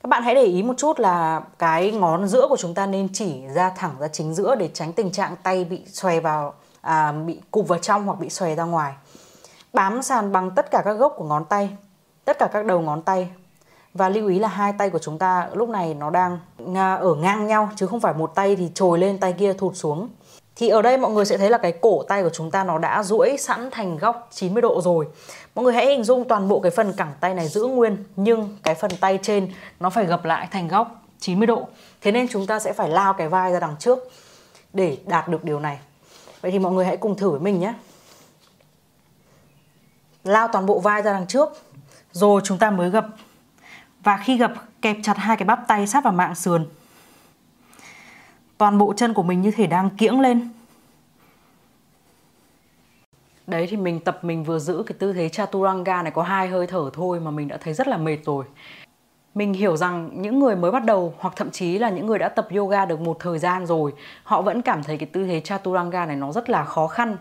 Các 0.03 0.09
bạn 0.09 0.23
hãy 0.23 0.35
để 0.35 0.43
ý 0.43 0.63
một 0.63 0.75
chút 0.77 1.01
là 1.01 1.43
cái 1.59 1.91
ngón 1.91 2.29
giữa 2.29 2.47
của 2.49 2.57
chúng 2.57 2.75
ta 2.75 2.87
nên 2.87 3.09
chỉ 3.13 3.43
ra 3.55 3.71
thẳng 3.71 3.95
ra 4.01 4.09
chính 4.09 4.35
giữa 4.35 4.55
để 4.55 4.71
tránh 4.75 4.93
tình 4.93 5.13
trạng 5.13 5.37
tay 5.43 5.65
bị 5.65 5.83
xòe 5.87 6.21
vào 6.21 6.55
à, 6.81 7.13
bị 7.13 7.41
cụp 7.51 7.69
vào 7.69 7.79
trong 7.79 8.07
hoặc 8.07 8.21
bị 8.21 8.29
xòe 8.29 8.55
ra 8.55 8.65
ngoài. 8.65 8.93
Bám 9.73 10.03
sàn 10.03 10.33
bằng 10.33 10.51
tất 10.51 10.71
cả 10.71 10.83
các 10.85 10.93
gốc 10.93 11.15
của 11.17 11.25
ngón 11.25 11.45
tay 11.45 11.71
tất 12.25 12.39
cả 12.39 12.49
các 12.53 12.67
đầu 12.67 12.81
ngón 12.81 13.03
tay. 13.03 13.31
Và 13.95 14.09
lưu 14.09 14.29
ý 14.29 14.39
là 14.39 14.49
hai 14.49 14.73
tay 14.79 14.91
của 14.91 14.99
chúng 14.99 15.19
ta 15.19 15.49
lúc 15.53 15.69
này 15.69 15.95
nó 15.95 16.11
đang 16.11 16.39
à, 16.75 16.95
ở 16.95 17.15
ngang 17.15 17.47
nhau 17.47 17.71
chứ 17.77 17.87
không 17.87 18.01
phải 18.01 18.15
một 18.15 18.35
tay 18.35 18.57
thì 18.57 18.71
trồi 18.75 18.99
lên 18.99 19.19
tay 19.19 19.33
kia 19.33 19.53
thụt 19.53 19.77
xuống 19.77 20.09
thì 20.59 20.69
ở 20.69 20.83
đây 20.83 20.97
mọi 20.97 21.11
người 21.11 21.25
sẽ 21.25 21.39
thấy 21.39 21.51
là 21.51 21.59
cái 21.59 21.73
cổ 21.73 22.03
tay 22.09 22.23
của 22.23 22.31
chúng 22.33 22.51
ta 22.51 22.65
nó 22.65 22.79
đã 22.79 23.03
duỗi 23.03 23.37
sẵn 23.39 23.71
thành 23.71 23.99
góc 23.99 24.29
90 24.31 24.63
độ 24.63 24.81
rồi. 24.83 25.07
Mọi 25.55 25.65
người 25.65 25.75
hãy 25.75 25.87
hình 25.87 26.05
dung 26.05 26.29
toàn 26.29 26.49
bộ 26.49 26.61
cái 26.61 26.71
phần 26.71 26.93
cẳng 26.93 27.13
tay 27.21 27.35
này 27.35 27.49
giữ 27.49 27.65
nguyên, 27.65 28.05
nhưng 28.17 28.57
cái 28.63 28.75
phần 28.75 28.91
tay 29.01 29.19
trên 29.23 29.53
nó 29.81 29.91
phải 29.91 30.05
gập 30.05 30.25
lại 30.25 30.49
thành 30.51 30.69
góc 30.69 31.03
90 31.21 31.47
độ. 31.47 31.69
Thế 32.01 32.13
nên 32.13 32.29
chúng 32.29 32.47
ta 32.47 32.59
sẽ 32.59 32.73
phải 32.73 32.89
lao 32.89 33.13
cái 33.13 33.29
vai 33.29 33.53
ra 33.53 33.61
đằng 33.61 33.77
trước 33.79 33.99
để 34.73 34.99
đạt 35.07 35.29
được 35.29 35.45
điều 35.45 35.61
này. 35.61 35.79
Vậy 36.41 36.51
thì 36.51 36.59
mọi 36.59 36.73
người 36.73 36.85
hãy 36.85 36.97
cùng 36.97 37.17
thử 37.17 37.31
với 37.31 37.41
mình 37.41 37.61
nhé. 37.61 37.75
Lao 40.25 40.49
toàn 40.49 40.67
bộ 40.67 40.79
vai 40.79 41.03
ra 41.03 41.13
đằng 41.13 41.27
trước, 41.27 41.49
rồi 42.13 42.41
chúng 42.45 42.59
ta 42.59 42.71
mới 42.71 42.91
gập. 42.91 43.07
Và 44.03 44.17
khi 44.25 44.39
gập, 44.39 44.53
kẹp 44.83 44.97
chặt 45.03 45.17
hai 45.17 45.37
cái 45.37 45.47
bắp 45.47 45.69
tay 45.69 45.87
sát 45.87 46.05
vào 46.05 46.13
mạng 46.13 46.35
sườn 46.35 46.67
toàn 48.59 48.79
bộ 48.79 48.93
chân 48.97 49.15
của 49.15 49.23
mình 49.23 49.41
như 49.41 49.51
thể 49.51 49.67
đang 49.67 49.91
kiễng 49.91 50.21
lên 50.21 50.49
Đấy 53.49 53.67
thì 53.71 53.77
mình 53.77 54.01
tập 54.01 54.19
mình 54.23 54.45
vừa 54.45 54.59
giữ 54.59 54.83
cái 54.87 54.97
tư 54.99 55.13
thế 55.13 55.29
chaturanga 55.29 56.03
này 56.03 56.13
có 56.13 56.23
hai 56.23 56.49
hơi 56.49 56.67
thở 56.67 56.91
thôi 56.93 57.21
mà 57.21 57.31
mình 57.31 57.49
đã 57.49 57.57
thấy 57.57 57.75
rất 57.75 57.89
là 57.89 57.97
mệt 57.97 58.19
rồi. 58.25 58.45
Mình 59.35 59.53
hiểu 59.53 59.77
rằng 59.77 60.11
những 60.15 60.39
người 60.39 60.57
mới 60.57 60.71
bắt 60.71 60.85
đầu 60.85 61.15
hoặc 61.19 61.35
thậm 61.37 61.51
chí 61.51 61.79
là 61.79 61.91
những 61.91 62.07
người 62.07 62.19
đã 62.19 62.29
tập 62.29 62.49
yoga 62.57 62.85
được 62.85 63.01
một 63.01 63.17
thời 63.21 63.39
gian 63.39 63.67
rồi, 63.67 63.93
họ 64.23 64.43
vẫn 64.43 64.63
cảm 64.63 64.83
thấy 64.83 64.97
cái 64.99 65.09
tư 65.13 65.27
thế 65.27 65.41
chaturanga 65.41 66.07
này 66.07 66.17
nó 66.17 66.33
rất 66.33 66.51
là 66.51 66.65
khó 66.65 66.87
khăn. 66.87 67.17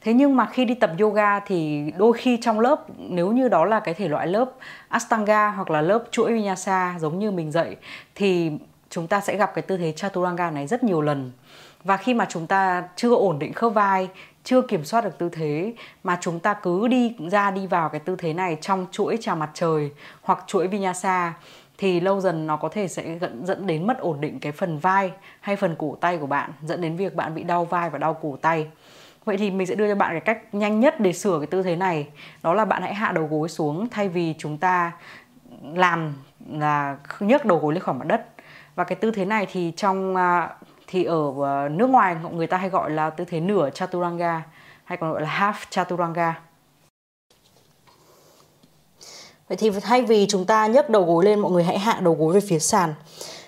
Thế 0.00 0.12
nhưng 0.12 0.36
mà 0.36 0.46
khi 0.46 0.64
đi 0.64 0.74
tập 0.74 0.90
yoga 1.00 1.40
thì 1.40 1.90
đôi 1.98 2.12
khi 2.12 2.38
trong 2.42 2.60
lớp 2.60 2.84
nếu 2.98 3.32
như 3.32 3.48
đó 3.48 3.64
là 3.64 3.80
cái 3.80 3.94
thể 3.94 4.08
loại 4.08 4.26
lớp 4.26 4.52
Ashtanga 4.88 5.50
hoặc 5.50 5.70
là 5.70 5.80
lớp 5.80 6.04
chuỗi 6.10 6.32
Vinyasa 6.32 6.96
giống 6.98 7.18
như 7.18 7.30
mình 7.30 7.52
dạy 7.52 7.76
thì 8.14 8.50
chúng 8.92 9.06
ta 9.06 9.20
sẽ 9.20 9.36
gặp 9.36 9.54
cái 9.54 9.62
tư 9.62 9.76
thế 9.76 9.92
chaturanga 9.92 10.50
này 10.50 10.66
rất 10.66 10.84
nhiều 10.84 11.02
lần. 11.02 11.32
Và 11.84 11.96
khi 11.96 12.14
mà 12.14 12.26
chúng 12.28 12.46
ta 12.46 12.84
chưa 12.96 13.14
ổn 13.14 13.38
định 13.38 13.52
khớp 13.52 13.74
vai, 13.74 14.08
chưa 14.44 14.62
kiểm 14.62 14.84
soát 14.84 15.04
được 15.04 15.18
tư 15.18 15.28
thế, 15.28 15.74
mà 16.04 16.18
chúng 16.20 16.40
ta 16.40 16.54
cứ 16.54 16.88
đi, 16.88 17.16
ra 17.30 17.50
đi 17.50 17.66
vào 17.66 17.88
cái 17.88 18.00
tư 18.00 18.16
thế 18.16 18.32
này 18.32 18.58
trong 18.60 18.86
chuỗi 18.90 19.18
chào 19.20 19.36
mặt 19.36 19.50
trời 19.54 19.90
hoặc 20.22 20.44
chuỗi 20.46 20.68
vinyasa, 20.68 21.34
thì 21.78 22.00
lâu 22.00 22.20
dần 22.20 22.46
nó 22.46 22.56
có 22.56 22.68
thể 22.68 22.88
sẽ 22.88 23.18
dẫn 23.44 23.66
đến 23.66 23.86
mất 23.86 23.98
ổn 23.98 24.20
định 24.20 24.40
cái 24.40 24.52
phần 24.52 24.78
vai 24.78 25.12
hay 25.40 25.56
phần 25.56 25.76
cổ 25.78 25.96
tay 26.00 26.18
của 26.18 26.26
bạn, 26.26 26.52
dẫn 26.62 26.80
đến 26.80 26.96
việc 26.96 27.14
bạn 27.14 27.34
bị 27.34 27.42
đau 27.42 27.64
vai 27.64 27.90
và 27.90 27.98
đau 27.98 28.14
cổ 28.14 28.36
tay. 28.42 28.66
Vậy 29.24 29.36
thì 29.36 29.50
mình 29.50 29.66
sẽ 29.66 29.74
đưa 29.74 29.88
cho 29.88 29.94
bạn 29.94 30.10
cái 30.10 30.20
cách 30.20 30.54
nhanh 30.54 30.80
nhất 30.80 31.00
để 31.00 31.12
sửa 31.12 31.38
cái 31.38 31.46
tư 31.46 31.62
thế 31.62 31.76
này. 31.76 32.08
Đó 32.42 32.54
là 32.54 32.64
bạn 32.64 32.82
hãy 32.82 32.94
hạ 32.94 33.12
đầu 33.12 33.26
gối 33.26 33.48
xuống 33.48 33.88
thay 33.90 34.08
vì 34.08 34.34
chúng 34.38 34.58
ta 34.58 34.92
làm 35.74 36.14
là 36.50 36.96
nhấc 37.20 37.44
đầu 37.44 37.58
gối 37.58 37.72
lên 37.72 37.82
khỏi 37.82 37.94
mặt 37.94 38.06
đất 38.06 38.26
và 38.74 38.84
cái 38.84 38.96
tư 38.96 39.10
thế 39.10 39.24
này 39.24 39.46
thì 39.52 39.72
trong 39.76 40.16
à, 40.16 40.56
thì 40.86 41.04
ở 41.04 41.32
à, 41.44 41.68
nước 41.68 41.90
ngoài 41.90 42.16
người 42.32 42.46
ta 42.46 42.56
hay 42.56 42.68
gọi 42.68 42.90
là 42.90 43.10
tư 43.10 43.24
thế 43.24 43.40
nửa 43.40 43.70
chaturanga 43.70 44.42
hay 44.84 44.98
còn 44.98 45.12
gọi 45.12 45.22
là 45.22 45.28
half 45.38 45.54
chaturanga 45.70 46.34
Vậy 49.52 49.56
thì 49.56 49.70
thay 49.80 50.02
vì 50.02 50.26
chúng 50.28 50.44
ta 50.44 50.66
nhấc 50.66 50.90
đầu 50.90 51.04
gối 51.04 51.24
lên, 51.24 51.40
mọi 51.40 51.52
người 51.52 51.64
hãy 51.64 51.78
hạ 51.78 52.00
đầu 52.00 52.14
gối 52.14 52.34
về 52.34 52.40
phía 52.40 52.58
sàn. 52.58 52.94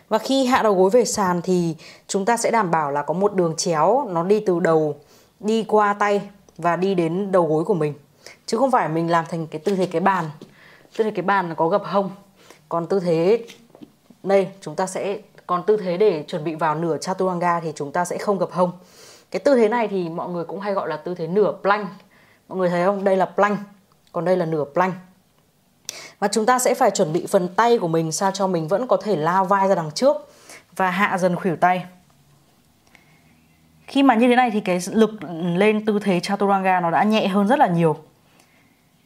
Và 0.09 0.19
khi 0.19 0.47
hạ 0.47 0.63
đầu 0.63 0.75
gối 0.75 0.91
về 0.91 1.05
sàn 1.05 1.41
thì 1.43 1.77
chúng 2.07 2.25
ta 2.25 2.37
sẽ 2.37 2.51
đảm 2.51 2.71
bảo 2.71 2.91
là 2.91 3.03
có 3.03 3.15
một 3.15 3.35
đường 3.35 3.55
chéo, 3.57 4.09
nó 4.11 4.25
đi 4.25 4.41
từ 4.41 4.61
đầu, 4.61 4.97
đi 5.41 5.65
qua 5.69 5.93
tay 5.93 6.21
và 6.59 6.77
đi 6.77 6.95
đến 6.95 7.33
đầu 7.33 7.47
gối 7.47 7.65
của 7.65 7.75
mình. 7.75 7.95
Chứ 8.47 8.57
không 8.57 8.71
phải 8.71 8.89
mình 8.89 9.11
làm 9.11 9.25
thành 9.29 9.47
cái 9.47 9.61
tư 9.65 9.77
thế 9.77 9.87
cái 9.87 10.01
bàn. 10.01 10.25
Tư 10.97 11.05
thế 11.05 11.11
cái 11.11 11.23
bàn 11.23 11.49
nó 11.49 11.55
có 11.55 11.69
gập 11.69 11.83
hông. 11.85 12.11
Còn 12.69 12.87
tư 12.87 13.01
thế 13.01 13.45
đây, 14.29 14.49
chúng 14.61 14.77
ta 14.77 14.87
sẽ, 14.87 15.19
còn 15.47 15.63
tư 15.67 15.77
thế 15.77 15.97
để 15.97 16.25
chuẩn 16.29 16.45
bị 16.45 16.55
vào 16.55 16.75
nửa 16.75 16.99
chaturanga 16.99 17.61
thì 17.61 17.73
chúng 17.75 17.93
ta 17.93 18.05
sẽ 18.05 18.19
không 18.19 18.39
gập 18.39 18.53
hông 18.53 18.73
cái 19.31 19.41
tư 19.41 19.57
thế 19.57 19.69
này 19.69 19.89
thì 19.89 20.09
mọi 20.09 20.29
người 20.29 20.45
cũng 20.45 20.61
hay 20.61 20.73
gọi 20.73 20.89
là 20.89 20.97
tư 20.97 21.15
thế 21.15 21.27
nửa 21.27 21.53
plank 21.63 21.89
mọi 22.49 22.59
người 22.59 22.69
thấy 22.69 22.85
không? 22.85 23.05
Đây 23.05 23.17
là 23.17 23.27
plank 23.27 23.59
còn 24.13 24.25
đây 24.25 24.37
là 24.37 24.47
nửa 24.47 24.65
plank 24.65 24.95
và 26.19 26.29
chúng 26.29 26.47
ta 26.47 26.59
sẽ 26.59 26.75
phải 26.75 26.91
chuẩn 26.91 27.13
bị 27.13 27.27
phần 27.27 27.49
tay 27.49 27.79
của 27.79 27.89
mình 27.89 28.13
sao 28.13 28.31
cho 28.31 28.47
mình 28.47 28.69
vẫn 28.69 28.87
có 28.87 28.97
thể 28.97 29.17
lao 29.17 29.45
vai 29.45 29.69
ra 29.69 29.75
đằng 29.75 29.91
trước 29.91 30.17
và 30.77 30.91
hạ 30.91 31.19
dần 31.19 31.37
khuỷu 31.37 31.57
tay. 31.57 31.87
Khi 33.87 34.03
mà 34.03 34.15
như 34.15 34.29
thế 34.29 34.37
này 34.37 34.51
thì 34.51 34.61
cái 34.61 34.79
lực 34.93 35.11
lên 35.57 35.85
tư 35.87 35.99
thế 36.03 36.21
chaturanga 36.21 36.81
nó 36.81 36.91
đã 36.91 37.03
nhẹ 37.03 37.29
hơn 37.29 37.49
rất 37.49 37.59
là 37.59 37.67
nhiều. 37.67 37.97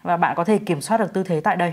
Và 0.03 0.17
bạn 0.17 0.35
có 0.37 0.45
thể 0.45 0.59
kiểm 0.59 0.81
soát 0.81 0.99
được 0.99 1.13
tư 1.13 1.23
thế 1.23 1.41
tại 1.41 1.57
đây. 1.57 1.73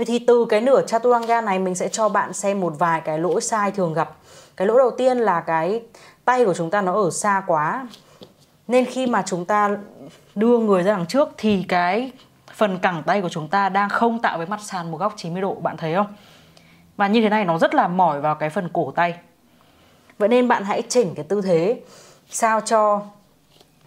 Vậy 0.00 0.04
thì 0.04 0.18
từ 0.18 0.46
cái 0.48 0.60
nửa 0.60 0.82
chaturanga 0.82 1.40
này 1.40 1.58
mình 1.58 1.74
sẽ 1.74 1.88
cho 1.88 2.08
bạn 2.08 2.32
xem 2.32 2.60
một 2.60 2.74
vài 2.78 3.00
cái 3.00 3.18
lỗi 3.18 3.40
sai 3.40 3.70
thường 3.70 3.94
gặp. 3.94 4.16
Cái 4.56 4.66
lỗi 4.66 4.78
đầu 4.78 4.90
tiên 4.98 5.18
là 5.18 5.40
cái 5.40 5.82
tay 6.24 6.44
của 6.44 6.54
chúng 6.54 6.70
ta 6.70 6.80
nó 6.80 6.94
ở 6.94 7.10
xa 7.10 7.42
quá. 7.46 7.88
Nên 8.68 8.84
khi 8.84 9.06
mà 9.06 9.22
chúng 9.26 9.44
ta 9.44 9.76
đưa 10.34 10.58
người 10.58 10.82
ra 10.82 10.92
đằng 10.92 11.06
trước 11.06 11.28
thì 11.36 11.64
cái 11.68 12.12
phần 12.54 12.78
cẳng 12.78 13.02
tay 13.06 13.22
của 13.22 13.28
chúng 13.28 13.48
ta 13.48 13.68
đang 13.68 13.88
không 13.88 14.18
tạo 14.18 14.38
với 14.38 14.46
mặt 14.46 14.60
sàn 14.62 14.90
một 14.90 14.98
góc 14.98 15.14
90 15.16 15.42
độ, 15.42 15.54
bạn 15.54 15.76
thấy 15.76 15.94
không? 15.94 16.14
Và 16.96 17.06
như 17.06 17.20
thế 17.20 17.28
này 17.28 17.44
nó 17.44 17.58
rất 17.58 17.74
là 17.74 17.88
mỏi 17.88 18.20
vào 18.20 18.34
cái 18.34 18.50
phần 18.50 18.68
cổ 18.72 18.92
tay. 18.96 19.14
Vậy 20.18 20.28
nên 20.28 20.48
bạn 20.48 20.64
hãy 20.64 20.82
chỉnh 20.88 21.14
cái 21.14 21.24
tư 21.28 21.40
thế 21.40 21.80
sao 22.30 22.60
cho 22.60 23.02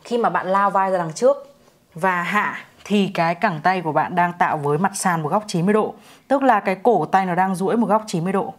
khi 0.03 0.17
mà 0.17 0.29
bạn 0.29 0.48
lao 0.48 0.70
vai 0.70 0.91
ra 0.91 0.98
đằng 0.98 1.13
trước 1.13 1.55
và 1.93 2.24
hạ 2.24 2.65
thì 2.85 3.11
cái 3.13 3.35
cẳng 3.35 3.59
tay 3.63 3.81
của 3.81 3.91
bạn 3.91 4.15
đang 4.15 4.33
tạo 4.39 4.57
với 4.57 4.77
mặt 4.77 4.91
sàn 4.95 5.23
một 5.23 5.29
góc 5.29 5.43
90 5.47 5.73
độ. 5.73 5.93
Tức 6.27 6.43
là 6.43 6.59
cái 6.59 6.75
cổ 6.83 7.05
tay 7.05 7.25
nó 7.25 7.35
đang 7.35 7.55
duỗi 7.55 7.77
một 7.77 7.87
góc 7.87 8.03
90 8.07 8.33
độ. 8.33 8.53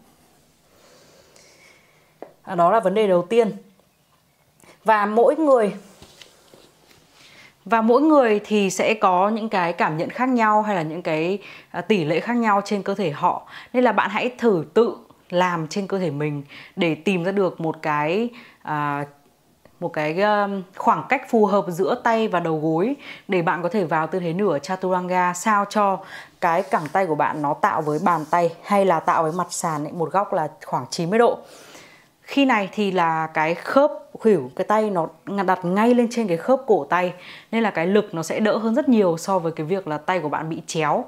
À, 2.42 2.54
đó 2.54 2.70
là 2.70 2.80
vấn 2.80 2.94
đề 2.94 3.06
đầu 3.06 3.22
tiên. 3.22 3.52
Và 4.84 5.06
mỗi 5.06 5.36
người 5.36 5.74
và 7.64 7.82
mỗi 7.82 8.02
người 8.02 8.40
thì 8.44 8.70
sẽ 8.70 8.94
có 8.94 9.28
những 9.28 9.48
cái 9.48 9.72
cảm 9.72 9.96
nhận 9.96 10.10
khác 10.10 10.28
nhau 10.28 10.62
hay 10.62 10.76
là 10.76 10.82
những 10.82 11.02
cái 11.02 11.38
à, 11.70 11.80
tỷ 11.80 12.04
lệ 12.04 12.20
khác 12.20 12.36
nhau 12.36 12.60
trên 12.64 12.82
cơ 12.82 12.94
thể 12.94 13.10
họ. 13.10 13.46
Nên 13.72 13.84
là 13.84 13.92
bạn 13.92 14.10
hãy 14.10 14.30
thử 14.38 14.64
tự 14.74 14.96
làm 15.30 15.68
trên 15.68 15.86
cơ 15.86 15.98
thể 15.98 16.10
mình 16.10 16.42
để 16.76 16.94
tìm 16.94 17.24
ra 17.24 17.32
được 17.32 17.60
một 17.60 17.82
cái 17.82 18.28
uh, 18.68 19.08
một 19.80 19.92
cái 19.92 20.20
ờ, 20.20 20.48
khoảng 20.76 21.04
cách 21.08 21.30
phù 21.30 21.46
hợp 21.46 21.64
giữa 21.68 22.00
tay 22.04 22.28
và 22.28 22.40
đầu 22.40 22.60
gối 22.60 22.96
để 23.28 23.42
bạn 23.42 23.62
có 23.62 23.68
thể 23.68 23.84
vào 23.84 24.06
tư 24.06 24.20
thế 24.20 24.32
nửa 24.32 24.58
chaturanga 24.58 25.34
sao 25.34 25.64
cho 25.64 25.98
cái 26.40 26.62
cẳng 26.62 26.86
tay 26.92 27.06
của 27.06 27.14
bạn 27.14 27.42
nó 27.42 27.54
tạo 27.54 27.82
với 27.82 27.98
bàn 28.04 28.24
tay 28.30 28.54
hay 28.62 28.84
là 28.84 29.00
tạo 29.00 29.22
với 29.22 29.32
mặt 29.32 29.46
sàn 29.50 29.84
ấy, 29.84 29.92
một 29.92 30.12
góc 30.12 30.32
là 30.32 30.48
khoảng 30.64 30.86
90 30.90 31.18
độ. 31.18 31.38
Khi 32.22 32.44
này 32.44 32.68
thì 32.72 32.90
là 32.90 33.26
cái 33.26 33.54
khớp 33.54 33.90
khuỷu 34.12 34.50
cái 34.56 34.64
tay 34.64 34.90
nó 34.90 35.08
đặt 35.46 35.64
ngay 35.64 35.94
lên 35.94 36.08
trên 36.10 36.26
cái 36.26 36.36
khớp 36.36 36.60
cổ 36.66 36.86
tay 36.90 37.12
nên 37.52 37.62
là 37.62 37.70
cái 37.70 37.86
lực 37.86 38.14
nó 38.14 38.22
sẽ 38.22 38.40
đỡ 38.40 38.56
hơn 38.56 38.74
rất 38.74 38.88
nhiều 38.88 39.16
so 39.18 39.38
với 39.38 39.52
cái 39.52 39.66
việc 39.66 39.88
là 39.88 39.98
tay 39.98 40.20
của 40.20 40.28
bạn 40.28 40.48
bị 40.48 40.62
chéo. 40.66 41.04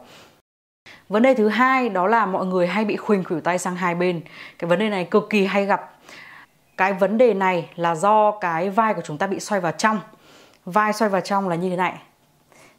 Vấn 1.09 1.23
đề 1.23 1.35
thứ 1.35 1.49
hai 1.49 1.89
đó 1.89 2.07
là 2.07 2.27
mọi 2.27 2.47
người 2.47 2.67
hay 2.67 2.85
bị 2.85 2.97
khuỳnh 2.97 3.25
khuỷu 3.25 3.41
tay 3.41 3.59
sang 3.59 3.77
hai 3.77 3.95
bên. 3.95 4.21
Cái 4.59 4.69
vấn 4.69 4.79
đề 4.79 4.89
này 4.89 5.05
cực 5.05 5.31
kỳ 5.31 5.47
hay 5.47 5.67
gặp 5.67 5.96
cái 6.77 6.93
vấn 6.93 7.19
đề 7.19 7.35
này 7.35 7.71
là 7.77 7.95
do 7.95 8.31
cái 8.31 8.71
vai 8.71 8.95
của 8.95 9.03
chúng 9.05 9.19
ta 9.19 9.27
bị 9.27 9.41
xoay 9.41 9.61
vào 9.61 9.73
trong. 9.73 10.01
Vai 10.65 10.93
xoay 10.93 11.09
vào 11.09 11.21
trong 11.21 11.49
là 11.49 11.55
như 11.55 11.71
thế 11.71 11.77
này. 11.77 11.99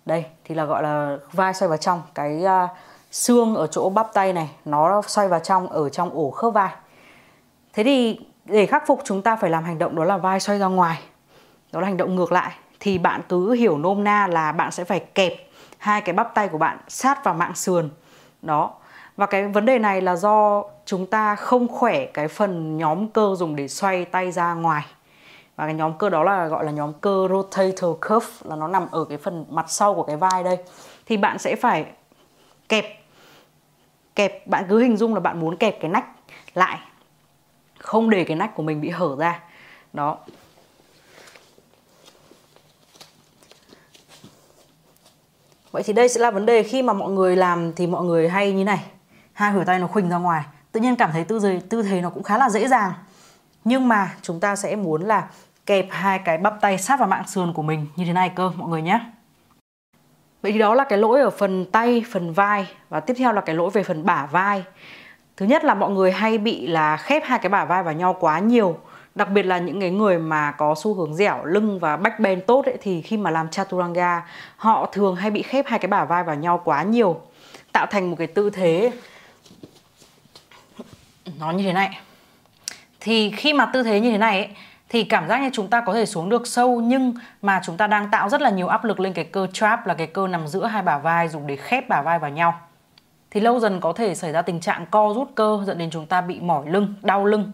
Đây 0.06 0.26
thì 0.46 0.56
là 0.56 0.66
gọi 0.66 0.84
là 0.84 1.18
vai 1.32 1.54
xoay 1.54 1.70
vào 1.70 1.78
trong. 1.78 2.02
Cái 2.16 2.44
uh, 2.46 2.70
xương 3.12 3.56
ở 3.56 3.68
chỗ 3.68 3.90
bắp 3.90 4.14
tay 4.14 4.34
này 4.34 4.50
nó 4.66 5.02
xoay 5.02 5.28
vào 5.28 5.40
trong 5.40 5.68
ở 5.68 5.90
trong 5.90 6.10
ổ 6.10 6.32
khớp 6.32 6.54
vai. 6.54 6.70
Thế 7.74 7.84
thì 7.84 8.20
để 8.46 8.66
khắc 8.66 8.88
phục 8.88 9.02
chúng 9.06 9.22
ta 9.22 9.36
phải 9.36 9.50
làm 9.50 9.64
hành 9.64 9.78
động 9.78 9.96
đó 9.96 10.04
là 10.04 10.18
vai 10.18 10.40
xoay 10.40 10.60
ra 10.60 10.68
ngoài. 10.68 11.00
Đó 11.72 11.80
là 11.80 11.88
hành 11.88 11.98
động 11.98 12.16
ngược 12.16 12.32
lại. 12.32 12.52
Thì 12.80 12.98
bạn 12.98 13.22
cứ 13.30 13.52
hiểu 13.52 13.78
nôm 13.78 14.04
na 14.04 14.28
là 14.28 14.52
bạn 14.52 14.72
sẽ 14.72 14.84
phải 14.84 15.00
kẹp 15.00 15.34
hai 15.78 16.02
cái 16.02 16.14
bắp 16.14 16.34
tay 16.34 16.48
của 16.48 16.58
bạn 16.58 16.78
sát 16.88 17.24
vào 17.24 17.34
mạng 17.34 17.56
sườn. 17.56 17.90
Đó. 18.42 18.74
Và 19.18 19.26
cái 19.26 19.48
vấn 19.48 19.66
đề 19.66 19.80
này 19.80 20.02
là 20.02 20.16
do 20.16 20.64
chúng 20.88 21.06
ta 21.06 21.36
không 21.36 21.68
khỏe 21.68 22.06
cái 22.06 22.28
phần 22.28 22.78
nhóm 22.78 23.08
cơ 23.08 23.36
dùng 23.38 23.56
để 23.56 23.68
xoay 23.68 24.06
tay 24.06 24.32
ra 24.32 24.54
ngoài. 24.54 24.86
Và 25.56 25.66
cái 25.66 25.74
nhóm 25.74 25.98
cơ 25.98 26.10
đó 26.10 26.24
là 26.24 26.48
gọi 26.48 26.66
là 26.66 26.72
nhóm 26.72 26.94
cơ 26.94 27.28
rotator 27.30 27.98
cuff, 28.02 28.22
là 28.44 28.56
nó 28.56 28.68
nằm 28.68 28.88
ở 28.92 29.06
cái 29.06 29.18
phần 29.18 29.46
mặt 29.50 29.66
sau 29.70 29.96
của 29.96 30.04
cái 30.04 30.18
vai 30.18 30.44
đây. 30.44 30.58
Thì 31.06 31.18
bạn 31.18 31.40
sẽ 31.40 31.56
phải 31.56 31.86
kẹp 32.70 32.86
kẹp, 34.16 34.48
bạn 34.48 34.66
cứ 34.70 34.80
hình 34.80 34.98
dung 34.98 35.14
là 35.14 35.20
bạn 35.20 35.40
muốn 35.40 35.58
kẹp 35.58 35.82
cái 35.82 35.92
nách 35.92 36.06
lại, 36.54 36.80
không 37.78 38.10
để 38.10 38.24
cái 38.24 38.38
nách 38.38 38.56
của 38.56 38.64
mình 38.64 38.82
bị 38.82 38.90
hở 38.90 39.16
ra. 39.20 39.40
Đó. 39.94 40.18
Vậy 45.72 45.84
thì 45.84 45.94
đây 45.94 46.10
sẽ 46.10 46.22
là 46.22 46.32
vấn 46.32 46.46
đề 46.46 46.64
khi 46.64 46.82
mà 46.82 46.94
mọi 46.94 47.12
người 47.12 47.36
làm 47.36 47.74
thì 47.74 47.88
mọi 47.88 48.04
người 48.04 48.30
hay 48.30 48.52
như 48.52 48.64
này, 48.64 48.84
hai 49.34 49.54
khuỷu 49.54 49.66
tay 49.66 49.80
nó 49.80 49.88
khuỳnh 49.88 50.10
ra 50.10 50.18
ngoài 50.18 50.44
tự 50.72 50.80
nhiên 50.80 50.96
cảm 50.96 51.12
thấy 51.12 51.24
tư 51.24 51.40
thế 51.40 51.60
tư 51.70 51.82
thế 51.82 52.02
nó 52.02 52.10
cũng 52.10 52.24
khá 52.24 52.38
là 52.38 52.50
dễ 52.50 52.68
dàng. 52.68 52.94
Nhưng 53.64 53.88
mà 53.88 54.12
chúng 54.22 54.40
ta 54.40 54.56
sẽ 54.56 54.76
muốn 54.76 55.02
là 55.02 55.28
kẹp 55.66 55.88
hai 55.90 56.20
cái 56.20 56.38
bắp 56.38 56.62
tay 56.62 56.78
sát 56.78 57.00
vào 57.00 57.08
mạng 57.08 57.28
sườn 57.28 57.54
của 57.54 57.62
mình 57.62 57.88
như 57.96 58.06
thế 58.06 58.14
này 58.14 58.32
cơ 58.36 58.52
mọi 58.56 58.70
người 58.70 58.82
nhé. 58.82 59.00
Vậy 60.42 60.52
thì 60.52 60.60
đó 60.60 60.74
là 60.74 60.84
cái 60.84 61.00
lỗi 61.00 61.22
ở 61.22 61.30
phần 61.30 61.66
tay 61.72 62.04
phần 62.12 62.34
vai. 62.34 62.68
Và 62.90 63.00
tiếp 63.00 63.14
theo 63.18 63.34
là 63.34 63.42
cái 63.42 63.56
lỗi 63.56 63.70
về 63.70 63.84
phần 63.84 64.06
bả 64.06 64.26
vai. 64.26 64.64
Thứ 65.38 65.46
nhất 65.46 65.64
là 65.64 65.74
mọi 65.74 65.92
người 65.92 66.12
hay 66.12 66.38
bị 66.38 66.68
là 66.68 66.98
khép 66.98 67.24
hai 67.26 67.40
cái 67.40 67.50
bả 67.50 67.66
vai 67.66 67.84
vào 67.84 67.94
nhau 67.94 68.16
quá 68.20 68.40
nhiều. 68.40 68.78
Đặc 69.16 69.30
biệt 69.30 69.44
là 69.44 69.58
những 69.58 69.80
cái 69.80 69.92
người 69.92 70.20
mà 70.20 70.52
có 70.52 70.76
xu 70.78 70.94
hướng 70.94 71.16
dẻo 71.16 71.46
lưng 71.46 71.80
và 71.80 71.98
bách 71.98 72.20
bend 72.20 72.44
tốt 72.48 72.66
ấy, 72.66 72.78
thì 72.82 73.02
khi 73.02 73.18
mà 73.18 73.32
làm 73.32 73.50
chaturanga 73.50 74.28
họ 74.58 74.90
thường 74.92 75.16
hay 75.16 75.32
bị 75.32 75.42
khép 75.42 75.66
hai 75.68 75.80
cái 75.80 75.88
bả 75.88 76.06
vai 76.06 76.24
vào 76.24 76.36
nhau 76.36 76.62
quá 76.64 76.84
nhiều. 76.84 77.22
Tạo 77.74 77.86
thành 77.86 78.10
một 78.10 78.16
cái 78.20 78.28
tư 78.28 78.50
thế 78.50 78.92
nó 81.40 81.52
như 81.52 81.64
thế 81.64 81.74
này. 81.74 82.00
Thì 83.00 83.32
khi 83.32 83.54
mà 83.54 83.66
tư 83.66 83.84
thế 83.84 84.00
như 84.00 84.12
thế 84.12 84.18
này 84.18 84.40
ấy, 84.40 84.50
thì 84.90 85.04
cảm 85.04 85.28
giác 85.28 85.42
như 85.42 85.50
chúng 85.54 85.68
ta 85.68 85.82
có 85.82 85.94
thể 85.94 86.06
xuống 86.06 86.30
được 86.30 86.48
sâu 86.48 86.82
nhưng 86.82 87.14
mà 87.42 87.62
chúng 87.66 87.78
ta 87.78 87.88
đang 87.88 88.12
tạo 88.12 88.30
rất 88.30 88.42
là 88.42 88.50
nhiều 88.50 88.68
áp 88.68 88.84
lực 88.84 89.00
lên 89.00 89.14
cái 89.14 89.26
cơ 89.26 89.48
trap 89.54 89.88
là 89.88 89.94
cái 89.94 90.08
cơ 90.08 90.28
nằm 90.28 90.48
giữa 90.48 90.66
hai 90.66 90.82
bả 90.82 90.98
vai 90.98 91.28
dùng 91.28 91.48
để 91.48 91.56
khép 91.56 91.90
bả 91.90 92.02
vai 92.02 92.20
vào 92.20 92.32
nhau. 92.32 92.60
Thì 93.32 93.40
lâu 93.40 93.60
dần 93.60 93.80
có 93.80 93.94
thể 93.94 94.16
xảy 94.16 94.32
ra 94.32 94.42
tình 94.42 94.60
trạng 94.60 94.86
co 94.86 95.14
rút 95.16 95.32
cơ 95.36 95.64
dẫn 95.68 95.78
đến 95.78 95.90
chúng 95.90 96.06
ta 96.06 96.22
bị 96.22 96.40
mỏi 96.40 96.66
lưng, 96.70 96.94
đau 97.02 97.26
lưng. 97.26 97.52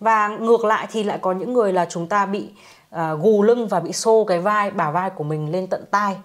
Và 0.00 0.28
ngược 0.28 0.64
lại 0.64 0.86
thì 0.90 1.04
lại 1.04 1.18
có 1.20 1.32
những 1.32 1.52
người 1.52 1.72
là 1.72 1.86
chúng 1.90 2.08
ta 2.08 2.26
bị 2.26 2.50
uh, 2.94 3.00
gù 3.20 3.42
lưng 3.42 3.68
và 3.68 3.80
bị 3.80 3.92
xô 3.92 4.24
cái 4.24 4.40
vai, 4.40 4.70
bả 4.70 4.90
vai 4.90 5.10
của 5.10 5.24
mình 5.24 5.52
lên 5.52 5.66
tận 5.66 5.84
tai. 5.90 6.16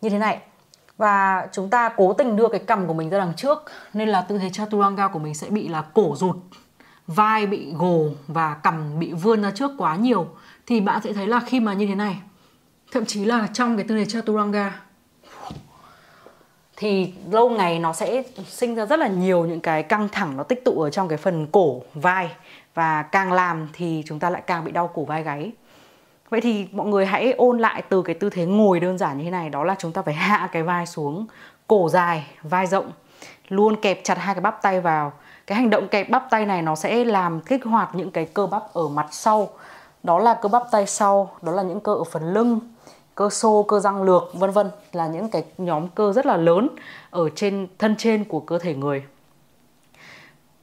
Như 0.00 0.10
thế 0.10 0.18
này 0.18 0.38
và 0.98 1.48
chúng 1.52 1.70
ta 1.70 1.88
cố 1.96 2.12
tình 2.12 2.36
đưa 2.36 2.48
cái 2.48 2.60
cằm 2.60 2.86
của 2.86 2.94
mình 2.94 3.10
ra 3.10 3.18
đằng 3.18 3.32
trước, 3.36 3.64
nên 3.92 4.08
là 4.08 4.22
tư 4.22 4.38
thế 4.38 4.50
chaturanga 4.50 5.08
của 5.08 5.18
mình 5.18 5.34
sẽ 5.34 5.50
bị 5.50 5.68
là 5.68 5.82
cổ 5.94 6.16
rụt, 6.16 6.36
vai 7.06 7.46
bị 7.46 7.72
gồ 7.76 8.08
và 8.26 8.54
cằm 8.54 8.98
bị 8.98 9.12
vươn 9.12 9.42
ra 9.42 9.50
trước 9.50 9.70
quá 9.78 9.96
nhiều. 9.96 10.26
Thì 10.66 10.80
bạn 10.80 11.00
sẽ 11.04 11.12
thấy 11.12 11.26
là 11.26 11.40
khi 11.46 11.60
mà 11.60 11.72
như 11.72 11.86
thế 11.86 11.94
này, 11.94 12.20
thậm 12.92 13.04
chí 13.04 13.24
là 13.24 13.48
trong 13.52 13.76
cái 13.76 13.86
tư 13.88 13.96
thế 13.96 14.04
chaturanga, 14.04 14.80
thì 16.76 17.12
lâu 17.30 17.50
ngày 17.50 17.78
nó 17.78 17.92
sẽ 17.92 18.22
sinh 18.46 18.74
ra 18.74 18.86
rất 18.86 18.98
là 18.98 19.08
nhiều 19.08 19.46
những 19.46 19.60
cái 19.60 19.82
căng 19.82 20.08
thẳng, 20.12 20.36
nó 20.36 20.42
tích 20.42 20.64
tụ 20.64 20.80
ở 20.80 20.90
trong 20.90 21.08
cái 21.08 21.18
phần 21.18 21.46
cổ 21.46 21.82
vai. 21.94 22.30
Và 22.74 23.02
càng 23.02 23.32
làm 23.32 23.68
thì 23.72 24.02
chúng 24.06 24.18
ta 24.18 24.30
lại 24.30 24.42
càng 24.46 24.64
bị 24.64 24.72
đau 24.72 24.88
cổ 24.88 25.04
vai 25.04 25.22
gáy. 25.22 25.52
Vậy 26.30 26.40
thì 26.40 26.68
mọi 26.72 26.86
người 26.86 27.06
hãy 27.06 27.32
ôn 27.32 27.58
lại 27.58 27.82
từ 27.88 28.02
cái 28.02 28.14
tư 28.14 28.30
thế 28.30 28.46
ngồi 28.46 28.80
đơn 28.80 28.98
giản 28.98 29.18
như 29.18 29.24
thế 29.24 29.30
này 29.30 29.50
Đó 29.50 29.64
là 29.64 29.74
chúng 29.78 29.92
ta 29.92 30.02
phải 30.02 30.14
hạ 30.14 30.48
cái 30.52 30.62
vai 30.62 30.86
xuống 30.86 31.26
Cổ 31.66 31.88
dài, 31.88 32.26
vai 32.42 32.66
rộng. 32.66 32.90
Luôn 33.48 33.76
kẹp 33.76 34.00
chặt 34.04 34.18
hai 34.18 34.34
cái 34.34 34.40
bắp 34.40 34.62
tay 34.62 34.80
vào. 34.80 35.12
Cái 35.46 35.58
hành 35.58 35.70
động 35.70 35.88
kẹp 35.88 36.10
bắp 36.10 36.26
tay 36.30 36.46
này 36.46 36.62
nó 36.62 36.74
sẽ 36.74 37.04
làm 37.04 37.40
kích 37.40 37.64
hoạt 37.64 37.94
những 37.94 38.10
cái 38.10 38.24
cơ 38.24 38.46
bắp 38.46 38.62
ở 38.72 38.88
mặt 38.88 39.06
sau. 39.10 39.48
Đó 40.02 40.18
là 40.18 40.34
cơ 40.34 40.48
bắp 40.48 40.62
tay 40.70 40.86
sau 40.86 41.30
Đó 41.42 41.52
là 41.52 41.62
những 41.62 41.80
cơ 41.80 41.94
ở 41.94 42.04
phần 42.04 42.32
lưng 42.32 42.60
Cơ 43.14 43.30
xô, 43.30 43.62
cơ 43.62 43.80
răng 43.80 44.02
lược, 44.02 44.34
vân 44.34 44.50
vân 44.50 44.70
Là 44.92 45.06
những 45.06 45.28
cái 45.28 45.44
nhóm 45.58 45.88
cơ 45.88 46.12
rất 46.12 46.26
là 46.26 46.36
lớn 46.36 46.68
Ở 47.10 47.28
trên 47.34 47.66
thân 47.78 47.94
trên 47.98 48.24
của 48.24 48.40
cơ 48.40 48.58
thể 48.58 48.74
người. 48.74 49.02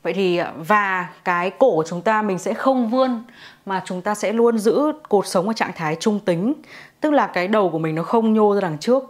Vậy 0.06 0.14
thì 0.14 0.38
à, 0.38 0.54
và 0.58 1.10
cái 1.24 1.50
cổ 1.50 1.76
của 1.76 1.84
chúng 1.88 2.02
ta 2.02 2.22
mình 2.22 2.40
sẽ 2.40 2.54
không 2.54 2.90
vươn 2.90 3.24
mà 3.66 3.82
chúng 3.86 4.02
ta 4.02 4.16
sẽ 4.16 4.34
luôn 4.34 4.58
giữ 4.58 4.92
cột 5.10 5.28
sống 5.28 5.48
ở 5.48 5.54
trạng 5.54 5.72
thái 5.76 5.98
trung 6.00 6.20
tính, 6.20 6.54
tức 7.02 7.12
là 7.12 7.28
cái 7.28 7.48
đầu 7.48 7.70
của 7.70 7.80
mình 7.80 7.96
nó 7.96 8.04
không 8.04 8.34
nhô 8.34 8.56
ra 8.56 8.62
đằng 8.62 8.78
trước. 8.78 9.04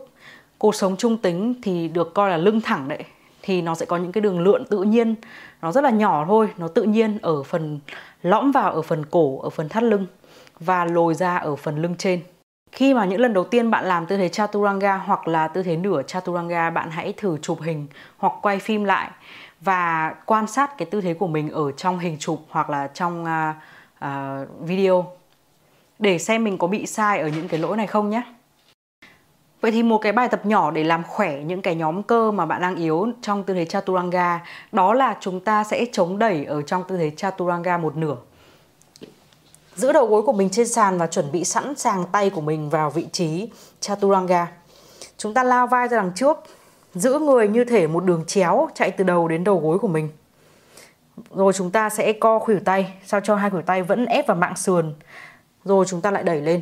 Cột 0.59 0.75
sống 0.75 0.97
trung 0.97 1.17
tính 1.17 1.55
thì 1.63 1.87
được 1.87 2.13
coi 2.13 2.29
là 2.29 2.37
lưng 2.37 2.61
thẳng 2.61 2.87
đấy. 2.87 3.03
Thì 3.41 3.61
nó 3.61 3.75
sẽ 3.75 3.85
có 3.85 3.97
những 3.97 4.11
cái 4.11 4.21
đường 4.21 4.39
lượn 4.39 4.65
tự 4.65 4.83
nhiên. 4.83 5.15
Nó 5.61 5.71
rất 5.71 5.83
là 5.83 5.89
nhỏ 5.89 6.25
thôi 6.27 6.49
nó 6.57 6.67
tự 6.67 6.83
nhiên 6.83 7.17
ở 7.21 7.43
phần 7.43 7.79
lõm 8.23 8.51
vào 8.51 8.71
ở 8.71 8.81
phần 8.81 9.05
cổ 9.05 9.39
ở 9.39 9.49
phần 9.49 9.69
thắt 9.69 9.83
lưng 9.83 10.05
và 10.59 10.85
lồi 10.85 11.13
ra 11.13 11.37
ở 11.37 11.55
phần 11.55 11.81
lưng 11.81 11.95
trên. 11.97 12.19
Khi 12.71 12.93
mà 12.93 13.05
những 13.05 13.21
lần 13.21 13.33
đầu 13.33 13.43
tiên 13.43 13.71
bạn 13.71 13.85
làm 13.85 14.05
tư 14.05 14.17
thế 14.17 14.29
chaturanga 14.29 14.97
hoặc 14.97 15.27
là 15.27 15.47
tư 15.47 15.63
thế 15.63 15.77
nửa 15.77 16.01
chaturanga 16.03 16.69
bạn 16.69 16.91
hãy 16.91 17.13
thử 17.17 17.37
chụp 17.41 17.61
hình 17.61 17.87
hoặc 18.17 18.33
quay 18.41 18.59
phim 18.59 18.83
lại 18.83 19.11
và 19.61 20.15
quan 20.25 20.47
sát 20.47 20.77
cái 20.77 20.85
tư 20.85 21.01
thế 21.01 21.13
của 21.13 21.27
mình 21.27 21.51
ở 21.51 21.71
trong 21.71 21.99
hình 21.99 22.17
chụp 22.19 22.39
hoặc 22.49 22.69
là 22.69 22.87
trong 22.87 23.23
uh, 23.23 23.55
uh, 24.05 24.09
video 24.59 25.11
để 25.99 26.19
xem 26.19 26.43
mình 26.43 26.57
có 26.57 26.67
bị 26.67 26.85
sai 26.85 27.19
ở 27.19 27.27
những 27.27 27.47
cái 27.47 27.59
lỗi 27.59 27.77
này 27.77 27.87
không 27.87 28.09
nhé. 28.09 28.21
Vậy 29.61 29.71
thì 29.71 29.83
một 29.83 29.97
cái 29.97 30.11
bài 30.11 30.27
tập 30.27 30.45
nhỏ 30.45 30.71
để 30.71 30.83
làm 30.83 31.03
khỏe 31.03 31.39
những 31.39 31.61
cái 31.61 31.75
nhóm 31.75 32.03
cơ 32.03 32.31
mà 32.31 32.45
bạn 32.45 32.61
đang 32.61 32.75
yếu 32.75 33.07
trong 33.21 33.43
tư 33.43 33.53
thế 33.53 33.65
Chaturanga 33.65 34.45
đó 34.71 34.93
là 34.93 35.17
chúng 35.19 35.39
ta 35.39 35.63
sẽ 35.63 35.85
chống 35.91 36.19
đẩy 36.19 36.45
ở 36.45 36.61
trong 36.61 36.83
tư 36.87 36.97
thế 36.97 37.11
Chaturanga 37.17 37.77
một 37.77 37.97
nửa. 37.97 38.15
Giữ 39.75 39.91
đầu 39.91 40.05
gối 40.05 40.21
của 40.21 40.33
mình 40.33 40.49
trên 40.49 40.67
sàn 40.67 40.97
và 40.97 41.07
chuẩn 41.07 41.31
bị 41.31 41.43
sẵn 41.43 41.75
sàng 41.75 42.05
tay 42.11 42.29
của 42.29 42.41
mình 42.41 42.69
vào 42.69 42.89
vị 42.89 43.07
trí 43.11 43.49
Chaturanga. 43.79 44.47
Chúng 45.17 45.33
ta 45.33 45.43
lao 45.43 45.67
vai 45.67 45.87
ra 45.87 45.97
đằng 45.97 46.11
trước, 46.15 46.37
giữ 46.93 47.19
người 47.19 47.47
như 47.47 47.63
thể 47.63 47.87
một 47.87 48.03
đường 48.03 48.23
chéo 48.27 48.69
chạy 48.75 48.91
từ 48.91 49.03
đầu 49.03 49.27
đến 49.27 49.43
đầu 49.43 49.59
gối 49.59 49.79
của 49.79 49.87
mình. 49.87 50.09
Rồi 51.31 51.53
chúng 51.53 51.71
ta 51.71 51.89
sẽ 51.89 52.13
co 52.13 52.39
khuỷu 52.39 52.59
tay 52.59 52.93
sao 53.05 53.19
cho 53.19 53.35
hai 53.35 53.49
khuỷu 53.49 53.61
tay 53.61 53.83
vẫn 53.83 54.05
ép 54.05 54.27
vào 54.27 54.37
mạng 54.37 54.55
sườn. 54.55 54.93
Rồi 55.63 55.85
chúng 55.87 56.01
ta 56.01 56.11
lại 56.11 56.23
đẩy 56.23 56.41
lên. 56.41 56.61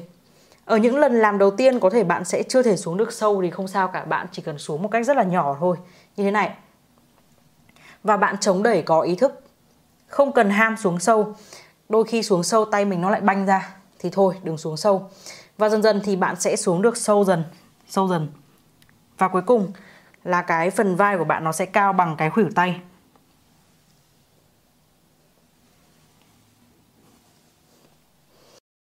Ở 0.65 0.77
những 0.77 0.97
lần 0.97 1.13
làm 1.13 1.37
đầu 1.37 1.51
tiên 1.51 1.79
có 1.79 1.89
thể 1.89 2.03
bạn 2.03 2.25
sẽ 2.25 2.43
chưa 2.43 2.63
thể 2.63 2.77
xuống 2.77 2.97
được 2.97 3.13
sâu 3.13 3.41
thì 3.41 3.49
không 3.49 3.67
sao 3.67 3.87
cả, 3.87 4.05
bạn 4.05 4.27
chỉ 4.31 4.41
cần 4.41 4.57
xuống 4.57 4.81
một 4.81 4.89
cách 4.91 5.05
rất 5.05 5.17
là 5.17 5.23
nhỏ 5.23 5.57
thôi, 5.59 5.77
như 6.17 6.23
thế 6.23 6.31
này. 6.31 6.51
Và 8.03 8.17
bạn 8.17 8.37
chống 8.37 8.63
đẩy 8.63 8.81
có 8.81 9.01
ý 9.01 9.15
thức, 9.15 9.43
không 10.07 10.31
cần 10.31 10.49
ham 10.49 10.77
xuống 10.77 10.99
sâu. 10.99 11.35
Đôi 11.89 12.03
khi 12.03 12.23
xuống 12.23 12.43
sâu 12.43 12.65
tay 12.65 12.85
mình 12.85 13.01
nó 13.01 13.09
lại 13.09 13.21
banh 13.21 13.45
ra 13.45 13.75
thì 13.99 14.09
thôi, 14.09 14.35
đừng 14.43 14.57
xuống 14.57 14.77
sâu. 14.77 15.09
Và 15.57 15.69
dần 15.69 15.83
dần 15.83 16.01
thì 16.03 16.15
bạn 16.15 16.35
sẽ 16.39 16.55
xuống 16.55 16.81
được 16.81 16.97
sâu 16.97 17.23
dần, 17.23 17.43
sâu 17.87 18.07
dần. 18.07 18.27
Và 19.17 19.27
cuối 19.27 19.41
cùng 19.41 19.71
là 20.23 20.41
cái 20.41 20.69
phần 20.69 20.95
vai 20.95 21.17
của 21.17 21.23
bạn 21.23 21.43
nó 21.43 21.51
sẽ 21.51 21.65
cao 21.65 21.93
bằng 21.93 22.15
cái 22.17 22.29
khuỷu 22.29 22.49
tay. 22.55 22.81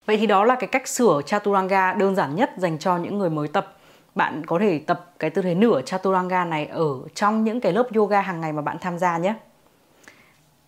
Vậy 0.09 0.17
thì 0.17 0.27
đó 0.27 0.43
là 0.43 0.55
cái 0.55 0.67
cách 0.67 0.87
sửa 0.87 1.21
Chaturanga 1.25 1.93
đơn 1.93 2.15
giản 2.15 2.35
nhất 2.35 2.51
dành 2.57 2.79
cho 2.79 2.97
những 2.97 3.17
người 3.17 3.29
mới 3.29 3.47
tập. 3.47 3.77
Bạn 4.15 4.45
có 4.45 4.59
thể 4.59 4.79
tập 4.79 5.13
cái 5.19 5.29
tư 5.29 5.41
thế 5.41 5.55
nửa 5.55 5.81
Chaturanga 5.81 6.45
này 6.45 6.65
ở 6.65 6.95
trong 7.15 7.43
những 7.43 7.61
cái 7.61 7.73
lớp 7.73 7.87
yoga 7.95 8.21
hàng 8.21 8.41
ngày 8.41 8.53
mà 8.53 8.61
bạn 8.61 8.77
tham 8.81 8.97
gia 8.97 9.17
nhé. 9.17 9.33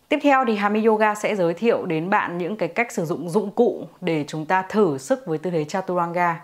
Tiếp 0.09 0.19
theo 0.23 0.45
thì 0.47 0.55
Hami 0.55 0.85
Yoga 0.85 1.15
sẽ 1.15 1.35
giới 1.35 1.53
thiệu 1.53 1.85
đến 1.85 2.09
bạn 2.09 2.37
những 2.37 2.55
cái 2.55 2.69
cách 2.69 2.91
sử 2.91 3.05
dụng 3.05 3.29
dụng 3.29 3.51
cụ 3.51 3.87
để 4.01 4.25
chúng 4.27 4.45
ta 4.45 4.61
thử 4.61 4.97
sức 4.97 5.25
với 5.25 5.37
tư 5.37 5.51
thế 5.51 5.63
Chaturanga. 5.63 6.41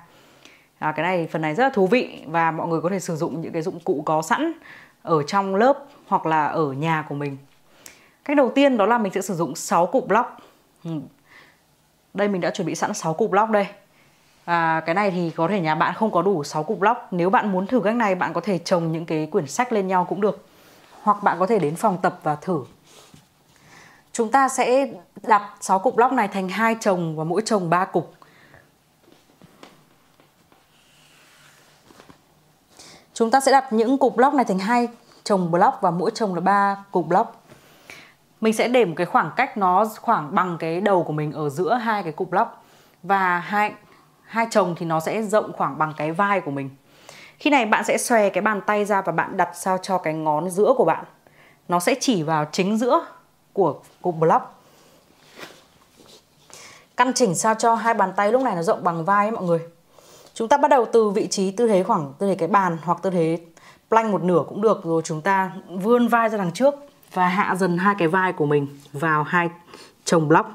À, 0.80 0.92
cái 0.92 1.04
này 1.04 1.28
phần 1.32 1.42
này 1.42 1.56
rất 1.56 1.64
là 1.64 1.70
thú 1.70 1.88
vị 1.88 2.24
và 2.28 2.52
mọi 2.52 2.68
người 2.68 2.82
có 2.82 2.90
thể 2.90 3.00
sử 3.00 3.16
dụng 3.16 3.42
những 3.42 3.54
cái 3.54 3.62
dụng 3.62 3.80
cụ 3.80 4.04
có 4.06 4.22
sẵn 4.22 4.52
ở 5.02 5.24
trong 5.24 5.56
lớp 5.56 5.86
hoặc 6.08 6.26
là 6.26 6.48
ở 6.48 6.72
nhà 6.72 7.06
của 7.10 7.16
mình. 7.16 7.38
Cách 8.26 8.38
đầu 8.38 8.52
tiên 8.56 8.78
đó 8.78 8.86
là 8.86 8.98
mình 8.98 9.14
sẽ 9.14 9.22
sử 9.22 9.36
dụng 9.36 9.56
6 9.56 9.86
cục 9.86 10.08
block. 10.08 10.30
Ừ, 10.84 10.92
đây 12.18 12.28
mình 12.28 12.42
đã 12.42 12.50
chuẩn 12.50 12.68
bị 12.68 12.76
sẵn 12.76 12.94
6 12.94 13.14
cục 13.14 13.32
block 13.32 13.50
đây. 13.50 13.68
À, 14.46 14.82
cái 14.86 14.96
này 14.96 15.12
thì 15.12 15.30
có 15.30 15.48
thể 15.48 15.60
nhà 15.60 15.76
bạn 15.76 15.94
không 15.96 16.12
có 16.12 16.22
đủ 16.22 16.44
6 16.44 16.64
cục 16.64 16.80
block. 16.80 17.08
Nếu 17.12 17.30
bạn 17.30 17.52
muốn 17.52 17.68
thử 17.68 17.82
cách 17.84 17.96
này 17.96 18.16
bạn 18.16 18.34
có 18.34 18.42
thể 18.42 18.58
trồng 18.58 18.92
những 18.92 19.06
cái 19.06 19.28
quyển 19.32 19.48
sách 19.48 19.74
lên 19.74 19.88
nhau 19.88 20.06
cũng 20.10 20.22
được. 20.22 20.46
Hoặc 21.02 21.24
bạn 21.24 21.40
có 21.40 21.48
thể 21.48 21.60
đến 21.60 21.76
phòng 21.76 21.98
tập 22.02 22.20
và 22.24 22.36
thử. 22.36 22.64
Chúng 24.14 24.32
ta 24.32 24.50
sẽ 24.50 24.88
đặt 25.24 25.52
6 25.62 25.80
cục 25.80 25.96
block 25.96 26.14
này 26.14 26.28
thành 26.28 26.50
hai 26.50 26.76
chồng 26.80 27.16
và 27.16 27.24
mỗi 27.24 27.42
chồng 27.46 27.70
3 27.70 27.86
cục. 27.86 28.14
Chúng 33.14 33.32
ta 33.32 33.40
sẽ 33.40 33.52
đặt 33.52 33.74
những 33.74 33.98
cục 33.98 34.16
block 34.16 34.36
này 34.36 34.46
thành 34.46 34.60
hai 34.60 34.88
chồng 35.24 35.52
block 35.52 35.82
và 35.82 35.92
mỗi 35.92 36.12
chồng 36.14 36.36
là 36.36 36.42
ba 36.42 36.78
cục 36.92 37.08
block 37.08 37.47
mình 38.42 38.54
sẽ 38.54 38.68
để 38.68 38.86
một 38.86 38.94
cái 38.98 39.06
khoảng 39.06 39.32
cách 39.36 39.58
nó 39.58 39.86
khoảng 40.02 40.36
bằng 40.36 40.58
cái 40.60 40.82
đầu 40.82 41.04
của 41.04 41.14
mình 41.14 41.32
ở 41.32 41.50
giữa 41.50 41.74
hai 41.74 42.04
cái 42.04 42.12
cục 42.12 42.34
lóc. 42.34 42.64
Và 43.04 43.40
hai 43.40 43.74
hai 44.24 44.48
chồng 44.50 44.76
thì 44.78 44.86
nó 44.86 45.00
sẽ 45.00 45.24
rộng 45.24 45.52
khoảng 45.54 45.78
bằng 45.78 45.94
cái 45.98 46.12
vai 46.12 46.42
của 46.42 46.52
mình. 46.52 46.70
Khi 47.40 47.50
này 47.50 47.66
bạn 47.66 47.84
sẽ 47.84 47.98
xòe 47.98 48.30
cái 48.30 48.42
bàn 48.42 48.62
tay 48.62 48.86
ra 48.86 49.02
và 49.02 49.12
bạn 49.12 49.38
đặt 49.38 49.50
sao 49.54 49.78
cho 49.78 49.98
cái 49.98 50.14
ngón 50.14 50.50
giữa 50.50 50.74
của 50.78 50.86
bạn. 50.86 51.06
Nó 51.68 51.80
sẽ 51.80 51.96
chỉ 52.00 52.24
vào 52.24 52.46
chính 52.52 52.78
giữa 52.78 53.06
của 53.54 53.80
cục 54.02 54.16
block. 54.16 54.54
Căn 56.98 57.14
chỉnh 57.14 57.36
sao 57.36 57.56
cho 57.56 57.76
hai 57.76 57.94
bàn 57.94 58.14
tay 58.16 58.32
lúc 58.32 58.42
này 58.42 58.56
nó 58.56 58.62
rộng 58.62 58.84
bằng 58.84 59.06
vai 59.06 59.26
ấy, 59.26 59.32
mọi 59.32 59.44
người. 59.44 59.60
Chúng 60.34 60.48
ta 60.48 60.58
bắt 60.58 60.68
đầu 60.68 60.86
từ 60.94 61.10
vị 61.10 61.28
trí 61.28 61.52
tư 61.52 61.68
thế 61.68 61.84
khoảng 61.84 62.14
tư 62.20 62.28
thế 62.28 62.36
cái 62.36 62.48
bàn 62.48 62.78
hoặc 62.84 63.00
tư 63.02 63.10
thế 63.10 63.38
plank 63.90 64.12
một 64.12 64.24
nửa 64.24 64.44
cũng 64.50 64.62
được. 64.62 64.84
Rồi 64.84 65.02
chúng 65.06 65.22
ta 65.22 65.52
vươn 65.70 66.08
vai 66.08 66.30
ra 66.30 66.38
đằng 66.38 66.52
trước 66.52 66.74
và 67.14 67.28
hạ 67.28 67.56
dần 67.56 67.78
hai 67.78 67.96
cái 67.98 68.08
vai 68.08 68.34
của 68.34 68.46
mình 68.46 68.68
vào 68.94 69.24
hai 69.24 69.50
chồng 70.06 70.28
block. 70.28 70.50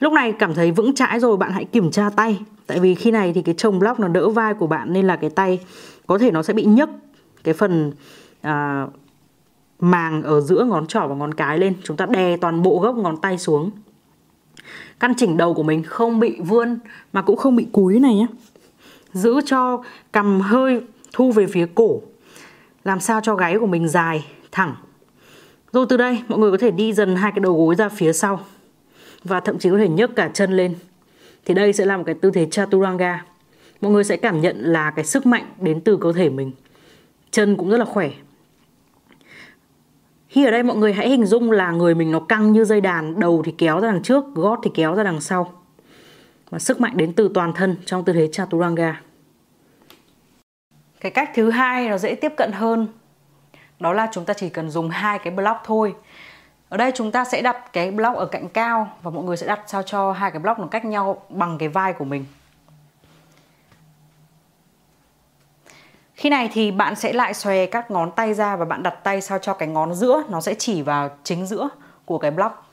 Lúc 0.00 0.12
này 0.12 0.32
cảm 0.32 0.54
thấy 0.54 0.70
vững 0.70 0.94
chãi 0.94 1.20
rồi 1.20 1.36
bạn 1.36 1.52
hãy 1.52 1.64
kiểm 1.64 1.90
tra 1.90 2.10
tay. 2.16 2.40
Tại 2.66 2.78
vì 2.78 2.94
khi 2.94 3.10
này 3.10 3.32
thì 3.32 3.42
cái 3.42 3.54
chồng 3.58 3.78
block 3.78 4.00
nó 4.00 4.08
đỡ 4.08 4.28
vai 4.28 4.54
của 4.54 4.66
bạn 4.66 4.92
nên 4.92 5.06
là 5.06 5.16
cái 5.16 5.30
tay 5.30 5.60
có 6.06 6.18
thể 6.18 6.30
nó 6.30 6.42
sẽ 6.42 6.52
bị 6.52 6.64
nhấc 6.64 6.90
cái 7.44 7.54
phần 7.54 7.92
à, 8.40 8.86
màng 9.80 10.22
ở 10.22 10.40
giữa 10.40 10.64
ngón 10.64 10.86
trỏ 10.86 11.06
và 11.06 11.14
ngón 11.14 11.34
cái 11.34 11.58
lên. 11.58 11.74
Chúng 11.84 11.96
ta 11.96 12.06
đè 12.06 12.36
toàn 12.36 12.62
bộ 12.62 12.78
gốc 12.78 12.96
ngón 12.96 13.16
tay 13.16 13.38
xuống. 13.38 13.70
Căn 15.00 15.14
chỉnh 15.16 15.36
đầu 15.36 15.54
của 15.54 15.62
mình 15.62 15.82
không 15.82 16.20
bị 16.20 16.40
vươn 16.40 16.78
mà 17.12 17.22
cũng 17.22 17.36
không 17.36 17.56
bị 17.56 17.66
cúi 17.72 18.00
này 18.00 18.14
nhé. 18.14 18.26
Giữ 19.12 19.40
cho 19.46 19.82
cầm 20.12 20.40
hơi 20.40 20.80
thu 21.12 21.32
về 21.32 21.46
phía 21.46 21.66
cổ. 21.74 22.02
Làm 22.84 23.00
sao 23.00 23.20
cho 23.20 23.34
gáy 23.34 23.58
của 23.58 23.66
mình 23.66 23.88
dài, 23.88 24.26
thẳng 24.52 24.74
rồi 25.72 25.86
từ 25.88 25.96
đây 25.96 26.22
mọi 26.28 26.38
người 26.38 26.50
có 26.50 26.58
thể 26.58 26.70
đi 26.70 26.92
dần 26.92 27.16
hai 27.16 27.32
cái 27.32 27.40
đầu 27.40 27.56
gối 27.56 27.74
ra 27.74 27.88
phía 27.88 28.12
sau 28.12 28.40
và 29.24 29.40
thậm 29.40 29.58
chí 29.58 29.70
có 29.70 29.78
thể 29.78 29.88
nhấc 29.88 30.16
cả 30.16 30.30
chân 30.34 30.52
lên. 30.52 30.74
Thì 31.44 31.54
đây 31.54 31.72
sẽ 31.72 31.86
là 31.86 31.96
một 31.96 32.02
cái 32.06 32.14
tư 32.14 32.30
thế 32.30 32.46
Chaturanga. 32.50 33.24
Mọi 33.80 33.92
người 33.92 34.04
sẽ 34.04 34.16
cảm 34.16 34.40
nhận 34.40 34.56
là 34.58 34.90
cái 34.90 35.04
sức 35.04 35.26
mạnh 35.26 35.44
đến 35.60 35.80
từ 35.80 35.96
cơ 35.96 36.12
thể 36.12 36.28
mình. 36.28 36.52
Chân 37.30 37.56
cũng 37.56 37.70
rất 37.70 37.76
là 37.78 37.84
khỏe. 37.84 38.10
Khi 40.28 40.44
ở 40.44 40.50
đây 40.50 40.62
mọi 40.62 40.76
người 40.76 40.92
hãy 40.92 41.08
hình 41.08 41.26
dung 41.26 41.50
là 41.50 41.70
người 41.70 41.94
mình 41.94 42.10
nó 42.10 42.20
căng 42.20 42.52
như 42.52 42.64
dây 42.64 42.80
đàn, 42.80 43.20
đầu 43.20 43.42
thì 43.44 43.54
kéo 43.58 43.80
ra 43.80 43.92
đằng 43.92 44.02
trước, 44.02 44.24
gót 44.34 44.60
thì 44.62 44.70
kéo 44.74 44.94
ra 44.94 45.02
đằng 45.02 45.20
sau. 45.20 45.52
Và 46.50 46.58
sức 46.58 46.80
mạnh 46.80 46.96
đến 46.96 47.12
từ 47.12 47.30
toàn 47.34 47.52
thân 47.52 47.76
trong 47.84 48.04
tư 48.04 48.12
thế 48.12 48.28
Chaturanga. 48.32 49.02
Cái 51.00 51.12
cách 51.12 51.30
thứ 51.34 51.50
hai 51.50 51.88
nó 51.88 51.98
dễ 51.98 52.14
tiếp 52.14 52.32
cận 52.36 52.52
hơn 52.52 52.86
đó 53.80 53.92
là 53.92 54.08
chúng 54.12 54.24
ta 54.24 54.34
chỉ 54.34 54.48
cần 54.48 54.70
dùng 54.70 54.90
hai 54.90 55.18
cái 55.18 55.32
block 55.32 55.60
thôi. 55.64 55.94
Ở 56.68 56.76
đây 56.76 56.92
chúng 56.94 57.12
ta 57.12 57.24
sẽ 57.24 57.42
đặt 57.42 57.72
cái 57.72 57.90
block 57.90 58.16
ở 58.16 58.26
cạnh 58.26 58.48
cao 58.48 58.88
và 59.02 59.10
mọi 59.10 59.24
người 59.24 59.36
sẽ 59.36 59.46
đặt 59.46 59.60
sao 59.66 59.82
cho 59.82 60.12
hai 60.12 60.30
cái 60.30 60.40
block 60.40 60.58
nó 60.58 60.66
cách 60.66 60.84
nhau 60.84 61.22
bằng 61.28 61.58
cái 61.58 61.68
vai 61.68 61.92
của 61.92 62.04
mình. 62.04 62.24
Khi 66.14 66.30
này 66.30 66.50
thì 66.52 66.70
bạn 66.70 66.96
sẽ 66.96 67.12
lại 67.12 67.34
xòe 67.34 67.66
các 67.66 67.90
ngón 67.90 68.10
tay 68.10 68.34
ra 68.34 68.56
và 68.56 68.64
bạn 68.64 68.82
đặt 68.82 68.94
tay 69.04 69.20
sao 69.20 69.38
cho 69.38 69.54
cái 69.54 69.68
ngón 69.68 69.94
giữa 69.94 70.22
nó 70.28 70.40
sẽ 70.40 70.54
chỉ 70.54 70.82
vào 70.82 71.10
chính 71.24 71.46
giữa 71.46 71.68
của 72.04 72.18
cái 72.18 72.30
block. 72.30 72.64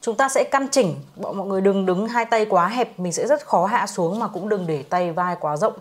Chúng 0.00 0.16
ta 0.16 0.28
sẽ 0.28 0.44
căn 0.44 0.68
chỉnh, 0.68 0.94
mọi 1.16 1.46
người 1.46 1.60
đừng 1.60 1.86
đứng 1.86 2.08
hai 2.08 2.24
tay 2.24 2.46
quá 2.50 2.68
hẹp, 2.68 2.98
mình 2.98 3.12
sẽ 3.12 3.26
rất 3.26 3.46
khó 3.46 3.66
hạ 3.66 3.86
xuống 3.86 4.18
mà 4.18 4.28
cũng 4.28 4.48
đừng 4.48 4.66
để 4.66 4.82
tay 4.82 5.12
vai 5.12 5.36
quá 5.40 5.56
rộng 5.56 5.74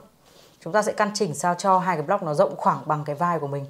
chúng 0.63 0.73
ta 0.73 0.81
sẽ 0.81 0.91
căn 0.91 1.11
chỉnh 1.13 1.33
sao 1.33 1.55
cho 1.55 1.79
hai 1.79 1.95
cái 1.95 2.05
block 2.05 2.23
nó 2.23 2.33
rộng 2.33 2.55
khoảng 2.57 2.79
bằng 2.85 3.03
cái 3.05 3.15
vai 3.15 3.39
của 3.39 3.47
mình. 3.47 3.65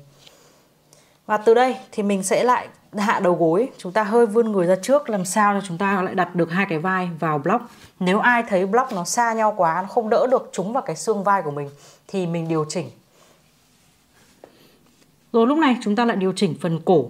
Và 1.25 1.38
từ 1.38 1.54
đây 1.54 1.75
thì 1.91 2.04
mình 2.04 2.23
sẽ 2.23 2.43
lại 2.43 2.67
hạ 2.97 3.19
đầu 3.19 3.34
gối. 3.34 3.69
Chúng 3.77 3.91
ta 3.91 4.04
hơi 4.04 4.25
vươn 4.25 4.51
người 4.51 4.67
ra 4.67 4.75
trước, 4.82 5.10
làm 5.10 5.25
sao 5.25 5.60
cho 5.60 5.67
chúng 5.67 5.77
ta 5.77 6.01
lại 6.01 6.15
đặt 6.15 6.36
được 6.36 6.51
hai 6.51 6.65
cái 6.69 6.80
vai 6.80 7.10
vào 7.19 7.38
block. 7.38 7.63
Nếu 7.99 8.19
ai 8.19 8.43
thấy 8.43 8.65
block 8.65 8.91
nó 8.93 9.06
xa 9.06 9.34
nhau 9.34 9.54
quá, 9.58 9.82
nó 9.82 9.88
không 9.88 10.10
đỡ 10.10 10.27
được 10.32 10.49
chúng 10.54 10.73
vào 10.73 10.84
cái 10.84 10.95
xương 10.95 11.23
vai 11.23 11.41
của 11.41 11.51
mình, 11.51 11.69
thì 12.08 12.27
mình 12.27 12.47
điều 12.47 12.65
chỉnh. 12.69 12.89
Rồi 15.34 15.47
lúc 15.47 15.58
này 15.58 15.77
chúng 15.84 15.95
ta 15.95 16.06
lại 16.06 16.17
điều 16.17 16.34
chỉnh 16.36 16.56
phần 16.62 16.80
cổ. 16.86 17.06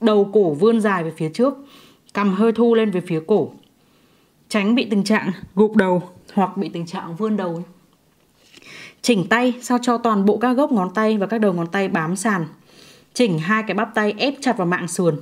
Đầu 0.00 0.30
cổ 0.32 0.50
vươn 0.50 0.80
dài 0.80 1.04
về 1.04 1.12
phía 1.16 1.30
trước 1.34 1.54
cầm 2.12 2.34
hơi 2.34 2.52
thu 2.52 2.74
lên 2.74 2.90
về 2.90 3.00
phía 3.06 3.22
cổ. 3.26 3.50
Tránh 4.48 4.74
bị 4.74 4.88
tình 4.90 5.04
trạng 5.04 5.32
gục 5.54 5.76
đầu 5.76 6.02
hoặc 6.34 6.56
bị 6.56 6.68
tình 6.68 6.86
trạng 6.86 7.16
vươn 7.16 7.36
đầu 7.36 7.62
Chỉnh 9.02 9.26
tay, 9.28 9.54
sao 9.60 9.78
cho 9.82 9.98
toàn 9.98 10.24
bộ 10.24 10.36
các 10.36 10.52
gốc 10.52 10.72
ngón 10.72 10.94
tay 10.94 11.18
và 11.18 11.26
các 11.26 11.38
đầu 11.38 11.52
ngón 11.52 11.66
tay 11.66 11.88
bám 11.88 12.16
sàn. 12.16 12.46
Chỉnh 13.14 13.38
hai 13.38 13.62
cái 13.62 13.74
bắp 13.74 13.94
tay 13.94 14.14
ép 14.18 14.34
chặt 14.40 14.56
vào 14.56 14.66
mạng 14.66 14.88
sườn. 14.88 15.20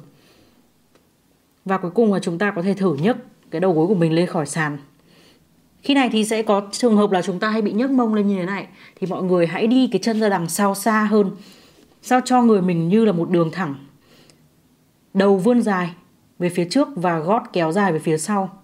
Và 1.64 1.78
cuối 1.78 1.90
cùng 1.90 2.12
là 2.12 2.18
chúng 2.18 2.38
ta 2.38 2.50
có 2.50 2.62
thể 2.62 2.74
thử 2.74 2.94
nhấc 2.94 3.16
cái 3.50 3.60
đầu 3.60 3.72
gối 3.72 3.86
của 3.86 3.94
mình 3.94 4.12
lên 4.12 4.26
khỏi 4.26 4.46
sàn. 4.46 4.78
Khi 5.82 5.94
này 5.94 6.08
thì 6.12 6.24
sẽ 6.24 6.42
có 6.42 6.62
trường 6.72 6.96
hợp 6.96 7.10
là 7.10 7.22
chúng 7.22 7.38
ta 7.38 7.50
hay 7.50 7.62
bị 7.62 7.72
nhấc 7.72 7.90
mông 7.90 8.14
lên 8.14 8.26
như 8.26 8.36
thế 8.36 8.46
này 8.46 8.66
thì 9.00 9.06
mọi 9.06 9.22
người 9.22 9.46
hãy 9.46 9.66
đi 9.66 9.88
cái 9.92 10.00
chân 10.02 10.20
ra 10.20 10.28
đằng 10.28 10.48
sau 10.48 10.74
xa 10.74 11.04
hơn. 11.04 11.30
Sao 12.02 12.20
cho 12.24 12.42
người 12.42 12.62
mình 12.62 12.88
như 12.88 13.04
là 13.04 13.12
một 13.12 13.30
đường 13.30 13.50
thẳng. 13.52 13.74
Đầu 15.14 15.36
vươn 15.36 15.62
dài 15.62 15.90
về 16.38 16.48
phía 16.48 16.64
trước 16.70 16.88
và 16.96 17.18
gót 17.18 17.42
kéo 17.52 17.72
dài 17.72 17.92
về 17.92 17.98
phía 17.98 18.18
sau. 18.18 18.60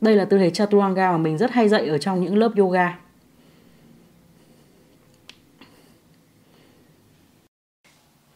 Đây 0.00 0.16
là 0.16 0.24
tư 0.24 0.38
thế 0.38 0.50
Chaturanga 0.50 1.12
mà 1.12 1.18
mình 1.18 1.38
rất 1.38 1.52
hay 1.52 1.68
dạy 1.68 1.86
ở 1.86 1.98
trong 1.98 2.20
những 2.20 2.36
lớp 2.36 2.52
yoga. 2.56 2.98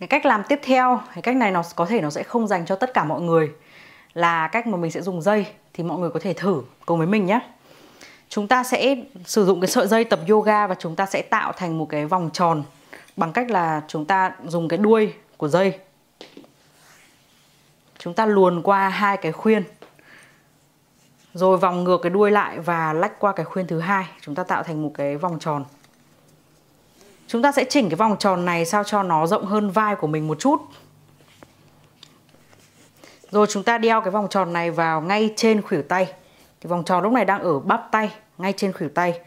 Cái 0.00 0.06
cách 0.06 0.26
làm 0.26 0.42
tiếp 0.48 0.60
theo, 0.62 1.00
cái 1.14 1.22
cách 1.22 1.36
này 1.36 1.50
nó 1.50 1.62
có 1.76 1.86
thể 1.86 2.00
nó 2.00 2.10
sẽ 2.10 2.22
không 2.22 2.46
dành 2.46 2.66
cho 2.66 2.76
tất 2.76 2.94
cả 2.94 3.04
mọi 3.04 3.20
người, 3.20 3.50
là 4.14 4.48
cách 4.48 4.66
mà 4.66 4.76
mình 4.76 4.90
sẽ 4.90 5.02
dùng 5.02 5.22
dây 5.22 5.46
thì 5.74 5.84
mọi 5.84 5.98
người 5.98 6.10
có 6.10 6.20
thể 6.20 6.32
thử 6.32 6.62
cùng 6.86 6.98
với 6.98 7.06
mình 7.06 7.26
nhé. 7.26 7.40
Chúng 8.28 8.48
ta 8.48 8.64
sẽ 8.64 8.96
sử 9.24 9.46
dụng 9.46 9.60
cái 9.60 9.68
sợi 9.68 9.86
dây 9.86 10.04
tập 10.04 10.20
yoga 10.28 10.66
và 10.66 10.74
chúng 10.78 10.96
ta 10.96 11.06
sẽ 11.06 11.22
tạo 11.22 11.52
thành 11.52 11.78
một 11.78 11.86
cái 11.88 12.06
vòng 12.06 12.30
tròn 12.32 12.62
bằng 13.16 13.32
cách 13.32 13.50
là 13.50 13.82
chúng 13.88 14.04
ta 14.04 14.32
dùng 14.46 14.68
cái 14.68 14.78
đuôi 14.78 15.14
của 15.36 15.48
dây. 15.48 15.78
Chúng 17.98 18.14
ta 18.14 18.26
luồn 18.26 18.62
qua 18.62 18.88
hai 18.88 19.16
cái 19.16 19.32
khuyên, 19.32 19.62
rồi 21.34 21.58
vòng 21.58 21.84
ngược 21.84 21.98
cái 22.02 22.10
đuôi 22.10 22.30
lại 22.30 22.58
và 22.58 22.92
lách 22.92 23.18
qua 23.18 23.32
cái 23.32 23.44
khuyên 23.44 23.66
thứ 23.66 23.80
hai. 23.80 24.06
Chúng 24.20 24.34
ta 24.34 24.44
tạo 24.44 24.62
thành 24.62 24.82
một 24.82 24.90
cái 24.94 25.16
vòng 25.16 25.38
tròn 25.38 25.64
chúng 27.28 27.42
ta 27.42 27.52
sẽ 27.52 27.64
chỉnh 27.64 27.88
cái 27.88 27.96
vòng 27.96 28.16
tròn 28.18 28.44
này 28.44 28.64
sao 28.64 28.84
cho 28.84 29.02
nó 29.02 29.26
rộng 29.26 29.46
hơn 29.46 29.70
vai 29.70 29.96
của 29.96 30.06
mình 30.06 30.28
một 30.28 30.38
chút. 30.38 30.56
Rồi 33.30 33.46
chúng 33.46 33.62
ta 33.62 33.78
đeo 33.78 34.00
cái 34.00 34.10
vòng 34.10 34.26
tròn 34.30 34.52
này 34.52 34.70
vào 34.70 35.00
ngay 35.00 35.30
trên 35.36 35.62
khuỷu 35.62 35.82
tay. 35.82 36.04
Cái 36.60 36.68
vòng 36.68 36.84
tròn 36.84 37.02
lúc 37.02 37.12
này 37.12 37.24
đang 37.24 37.42
ở 37.42 37.58
bắp 37.58 37.88
tay, 37.90 38.10
ngay 38.38 38.52
trên 38.56 38.72
khuỷu 38.72 38.88
tay. 38.88 39.20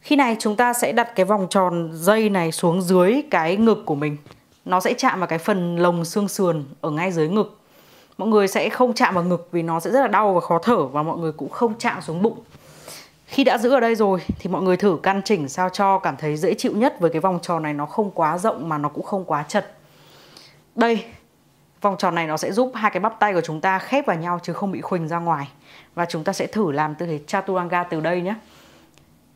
Khi 0.00 0.16
này 0.16 0.36
chúng 0.40 0.56
ta 0.56 0.72
sẽ 0.72 0.92
đặt 0.92 1.12
cái 1.14 1.26
vòng 1.26 1.46
tròn 1.50 1.90
dây 1.92 2.28
này 2.28 2.52
xuống 2.52 2.82
dưới 2.82 3.22
cái 3.30 3.56
ngực 3.56 3.82
của 3.86 3.94
mình. 3.94 4.16
Nó 4.64 4.80
sẽ 4.80 4.94
chạm 4.94 5.20
vào 5.20 5.26
cái 5.26 5.38
phần 5.38 5.76
lồng 5.76 6.04
xương 6.04 6.28
sườn 6.28 6.64
ở 6.80 6.90
ngay 6.90 7.12
dưới 7.12 7.28
ngực. 7.28 7.58
Mọi 8.18 8.28
người 8.28 8.48
sẽ 8.48 8.68
không 8.68 8.94
chạm 8.94 9.14
vào 9.14 9.24
ngực 9.24 9.48
vì 9.52 9.62
nó 9.62 9.80
sẽ 9.80 9.90
rất 9.90 10.00
là 10.00 10.08
đau 10.08 10.34
và 10.34 10.40
khó 10.40 10.58
thở 10.58 10.86
và 10.86 11.02
mọi 11.02 11.18
người 11.18 11.32
cũng 11.32 11.50
không 11.50 11.74
chạm 11.78 12.02
xuống 12.02 12.22
bụng 12.22 12.38
khi 13.32 13.44
đã 13.44 13.58
giữ 13.58 13.70
ở 13.70 13.80
đây 13.80 13.94
rồi 13.94 14.20
thì 14.38 14.50
mọi 14.50 14.62
người 14.62 14.76
thử 14.76 14.98
căn 15.02 15.22
chỉnh 15.24 15.48
sao 15.48 15.68
cho 15.68 15.98
cảm 15.98 16.16
thấy 16.16 16.36
dễ 16.36 16.54
chịu 16.54 16.72
nhất 16.76 17.00
với 17.00 17.10
cái 17.10 17.20
vòng 17.20 17.38
tròn 17.42 17.62
này 17.62 17.74
nó 17.74 17.86
không 17.86 18.10
quá 18.10 18.38
rộng 18.38 18.68
mà 18.68 18.78
nó 18.78 18.88
cũng 18.88 19.04
không 19.04 19.24
quá 19.24 19.44
chật. 19.48 19.72
Đây, 20.74 21.04
vòng 21.80 21.96
tròn 21.98 22.14
này 22.14 22.26
nó 22.26 22.36
sẽ 22.36 22.52
giúp 22.52 22.72
hai 22.74 22.90
cái 22.90 23.00
bắp 23.00 23.20
tay 23.20 23.32
của 23.32 23.40
chúng 23.40 23.60
ta 23.60 23.78
khép 23.78 24.06
vào 24.06 24.16
nhau 24.16 24.40
chứ 24.42 24.52
không 24.52 24.72
bị 24.72 24.80
khuỳnh 24.80 25.08
ra 25.08 25.18
ngoài. 25.18 25.48
Và 25.94 26.04
chúng 26.04 26.24
ta 26.24 26.32
sẽ 26.32 26.46
thử 26.46 26.72
làm 26.72 26.94
tư 26.94 27.06
thế 27.06 27.20
chaturanga 27.26 27.84
từ 27.84 28.00
đây 28.00 28.20
nhé. 28.20 28.34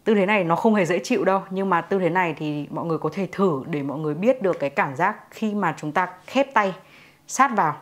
Tư 0.04 0.14
thế 0.14 0.26
này 0.26 0.44
nó 0.44 0.56
không 0.56 0.74
hề 0.74 0.84
dễ 0.84 0.98
chịu 1.04 1.24
đâu, 1.24 1.42
nhưng 1.50 1.70
mà 1.70 1.80
tư 1.80 1.98
thế 1.98 2.10
này 2.10 2.34
thì 2.38 2.66
mọi 2.70 2.84
người 2.86 2.98
có 2.98 3.10
thể 3.12 3.28
thử 3.32 3.62
để 3.66 3.82
mọi 3.82 3.98
người 3.98 4.14
biết 4.14 4.42
được 4.42 4.56
cái 4.60 4.70
cảm 4.70 4.96
giác 4.96 5.16
khi 5.30 5.54
mà 5.54 5.74
chúng 5.76 5.92
ta 5.92 6.08
khép 6.26 6.54
tay, 6.54 6.74
sát 7.26 7.50
vào 7.56 7.76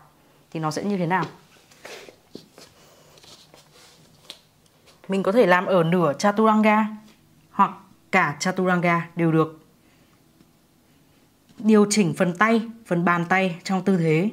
thì 0.51 0.61
nó 0.61 0.71
sẽ 0.71 0.85
như 0.85 0.97
thế 0.97 1.07
nào. 1.07 1.25
Mình 5.09 5.23
có 5.23 5.33
thể 5.33 5.47
làm 5.47 5.67
ở 5.67 5.83
nửa 5.83 6.13
chaturanga 6.19 6.87
hoặc 7.51 7.71
cả 8.13 8.37
chaturanga 8.41 9.09
đều 9.17 9.33
được 9.33 9.61
điều 11.59 11.87
chỉnh 11.91 12.15
phần 12.17 12.37
tay 12.37 12.63
phần 12.87 13.05
bàn 13.05 13.25
tay 13.29 13.57
trong 13.65 13.85
tư 13.85 13.97
thế 13.97 14.31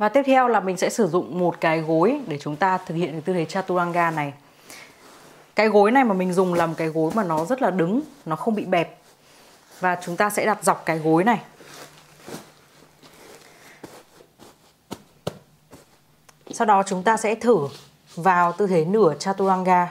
Và 0.00 0.08
tiếp 0.08 0.22
theo 0.26 0.48
là 0.48 0.60
mình 0.60 0.76
sẽ 0.76 0.90
sử 0.90 1.06
dụng 1.06 1.38
một 1.38 1.60
cái 1.60 1.80
gối 1.80 2.20
để 2.26 2.38
chúng 2.38 2.56
ta 2.56 2.78
thực 2.78 2.94
hiện 2.94 3.12
cái 3.12 3.20
tư 3.20 3.32
thế 3.32 3.44
chaturanga 3.44 4.10
này. 4.10 4.32
Cái 5.56 5.68
gối 5.68 5.90
này 5.90 6.04
mà 6.04 6.14
mình 6.14 6.32
dùng 6.32 6.54
là 6.54 6.66
một 6.66 6.74
cái 6.76 6.88
gối 6.88 7.12
mà 7.14 7.24
nó 7.24 7.44
rất 7.44 7.62
là 7.62 7.70
đứng, 7.70 8.00
nó 8.26 8.36
không 8.36 8.54
bị 8.54 8.64
bẹp. 8.64 8.98
Và 9.80 9.98
chúng 10.02 10.16
ta 10.16 10.30
sẽ 10.30 10.46
đặt 10.46 10.64
dọc 10.64 10.82
cái 10.86 10.98
gối 10.98 11.24
này. 11.24 11.40
Sau 16.52 16.66
đó 16.66 16.82
chúng 16.86 17.02
ta 17.02 17.16
sẽ 17.16 17.34
thử 17.34 17.58
vào 18.16 18.52
tư 18.52 18.66
thế 18.66 18.84
nửa 18.84 19.14
chaturanga. 19.18 19.88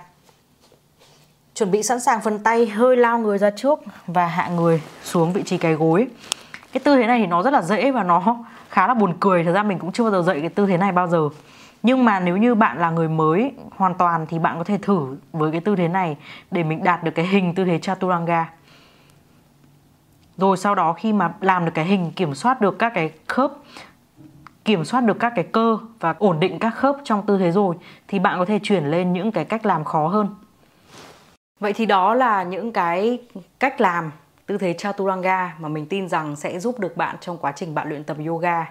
Chuẩn 1.56 1.72
bị 1.72 1.84
sẵn 1.84 2.00
sàng 2.00 2.22
phần 2.22 2.39
tay, 2.39 2.67
hơi 2.67 2.98
lao 2.98 3.19
người 3.19 3.38
ra 3.38 3.50
trước 3.50 3.80
và 4.08 4.28
hạ 4.28 4.50
người 4.50 4.82
xuống 5.04 5.34
vị 5.34 5.43
trí 5.43 5.58
cái 5.58 5.74
gối. 5.74 6.08
Cái 6.72 6.82
tư 6.84 6.95
thế 6.95 7.08
này 7.08 7.19
thì 7.19 7.28
nó 7.28 7.43
rất 7.43 7.54
là 7.54 7.62
dễ 7.62 7.91
và 7.91 8.04
nó 8.04 8.38
khá 8.69 8.88
là 8.88 8.93
buồn 8.93 9.13
cười 9.19 9.43
thật 9.43 9.52
ra 9.52 9.63
mình 9.63 9.80
cũng 9.80 9.91
chưa 9.91 10.04
bao 10.04 10.12
giờ 10.12 10.22
dạy 10.22 10.39
cái 10.39 10.50
tư 10.50 10.65
thế 10.65 10.78
này 10.78 10.91
bao 10.91 11.08
giờ 11.08 11.30
nhưng 11.84 12.06
mà 12.06 12.19
nếu 12.19 12.38
như 12.38 12.56
bạn 12.56 12.80
là 12.80 12.89
người 12.89 13.08
mới 13.08 13.52
hoàn 13.76 13.93
toàn 13.95 14.26
thì 14.30 14.39
bạn 14.39 14.58
có 14.58 14.63
thể 14.63 14.78
thử 14.82 15.17
với 15.34 15.52
cái 15.52 15.62
tư 15.62 15.76
thế 15.76 15.88
này 15.88 16.17
để 16.52 16.63
mình 16.63 16.84
đạt 16.84 17.04
được 17.04 17.12
cái 17.15 17.26
hình 17.26 17.56
tư 17.56 17.65
thế 17.65 17.80
chaturanga 17.80 18.50
rồi 20.38 20.58
sau 20.58 20.76
đó 20.76 20.93
khi 20.93 21.13
mà 21.13 21.34
làm 21.41 21.65
được 21.65 21.72
cái 21.74 21.86
hình 21.86 22.12
kiểm 22.12 22.36
soát 22.36 22.62
được 22.62 22.80
các 22.80 22.91
cái 22.95 23.12
khớp 23.28 23.52
kiểm 24.69 24.86
soát 24.86 25.01
được 25.01 25.19
các 25.19 25.34
cái 25.36 25.45
cơ 25.51 25.77
và 25.99 26.15
ổn 26.19 26.39
định 26.39 26.60
các 26.60 26.69
khớp 26.69 26.95
trong 27.03 27.25
tư 27.25 27.38
thế 27.38 27.51
rồi, 27.51 27.75
thì 28.08 28.19
bạn 28.19 28.39
có 28.39 28.45
thể 28.45 28.60
chuyển 28.63 28.86
lên 28.86 29.13
những 29.13 29.32
cái 29.32 29.45
cách 29.45 29.65
làm 29.65 29.84
khó 29.84 30.08
hơn 30.08 30.36
vậy 31.60 31.73
thì 31.73 31.86
đó 31.86 32.13
là 32.13 32.43
những 32.43 32.71
cái 32.71 33.19
cách 33.60 33.82
làm 33.82 34.12
tư 34.45 34.58
thế 34.58 34.73
chaturanga 34.73 35.55
mà 35.60 35.69
mình 35.69 35.86
tin 35.86 36.10
rằng 36.10 36.36
sẽ 36.36 36.60
giúp 36.60 36.79
được 36.79 36.97
bạn 36.97 37.15
trong 37.19 37.38
quá 37.38 37.51
trình 37.51 37.75
bạn 37.75 37.89
luyện 37.89 38.03
tập 38.03 38.17
yoga. 38.27 38.65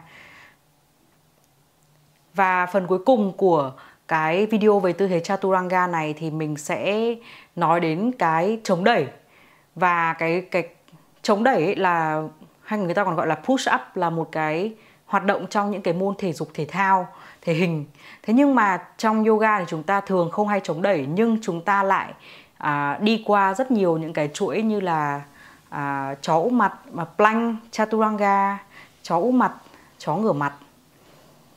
Và 2.34 2.66
phần 2.66 2.86
cuối 2.86 2.98
cùng 3.06 3.32
của 3.36 3.72
cái 4.08 4.46
video 4.46 4.80
về 4.80 4.92
tư 4.92 5.08
thế 5.08 5.20
chaturanga 5.20 5.86
này 5.86 6.14
thì 6.18 6.30
mình 6.30 6.56
sẽ 6.56 7.14
nói 7.56 7.80
đến 7.80 8.12
cái 8.18 8.60
chống 8.64 8.84
đẩy 8.84 9.06
và 9.74 10.12
cái 10.12 10.40
cái 10.50 10.68
chống 11.22 11.44
đẩy 11.44 11.64
ấy 11.64 11.76
là 11.76 12.22
hay 12.62 12.78
người 12.78 12.94
ta 12.94 13.04
còn 13.04 13.16
gọi 13.16 13.26
là 13.26 13.34
push 13.34 13.68
up 13.74 13.80
là 13.94 14.10
một 14.10 14.28
cái 14.32 14.74
hoạt 15.08 15.24
động 15.24 15.46
trong 15.50 15.70
những 15.70 15.82
cái 15.82 15.94
môn 15.94 16.14
thể 16.18 16.32
dục 16.32 16.48
thể 16.54 16.64
thao 16.64 17.08
thể 17.42 17.54
hình. 17.54 17.84
Thế 18.22 18.34
nhưng 18.34 18.54
mà 18.54 18.82
trong 18.96 19.24
yoga 19.24 19.58
thì 19.58 19.64
chúng 19.68 19.82
ta 19.82 20.00
thường 20.00 20.30
không 20.30 20.48
hay 20.48 20.60
chống 20.64 20.82
đẩy 20.82 21.06
nhưng 21.14 21.38
chúng 21.42 21.60
ta 21.60 21.82
lại 21.82 22.12
à, 22.58 22.98
đi 23.02 23.22
qua 23.26 23.54
rất 23.54 23.70
nhiều 23.70 23.98
những 23.98 24.12
cái 24.12 24.28
chuỗi 24.34 24.62
như 24.62 24.80
là 24.80 25.22
à, 25.68 26.14
chó 26.22 26.34
úp 26.34 26.52
mặt 26.52 26.74
mà 26.92 27.04
plank 27.04 27.58
chaturanga 27.70 28.58
chó 29.02 29.18
úp 29.18 29.34
mặt 29.34 29.52
chó 29.98 30.16
ngửa 30.16 30.32
mặt 30.32 30.52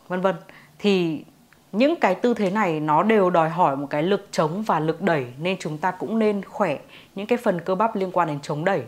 vân 0.08 0.22
vân. 0.22 0.36
Thì 0.80 1.26
những 1.72 1.96
cái 1.96 2.16
tư 2.16 2.34
thế 2.34 2.50
này 2.50 2.80
nó 2.80 3.04
đều 3.04 3.30
đòi 3.30 3.50
hỏi 3.50 3.76
một 3.76 3.88
cái 3.90 4.04
lực 4.04 4.28
chống 4.32 4.64
và 4.64 4.80
lực 4.80 5.02
đẩy 5.02 5.26
nên 5.42 5.58
chúng 5.60 5.78
ta 5.78 5.92
cũng 5.92 6.20
nên 6.20 6.46
khỏe 6.46 6.80
những 7.16 7.28
cái 7.28 7.38
phần 7.38 7.62
cơ 7.62 7.76
bắp 7.76 7.96
liên 7.96 8.12
quan 8.12 8.28
đến 8.28 8.40
chống 8.42 8.66
đẩy. 8.66 8.84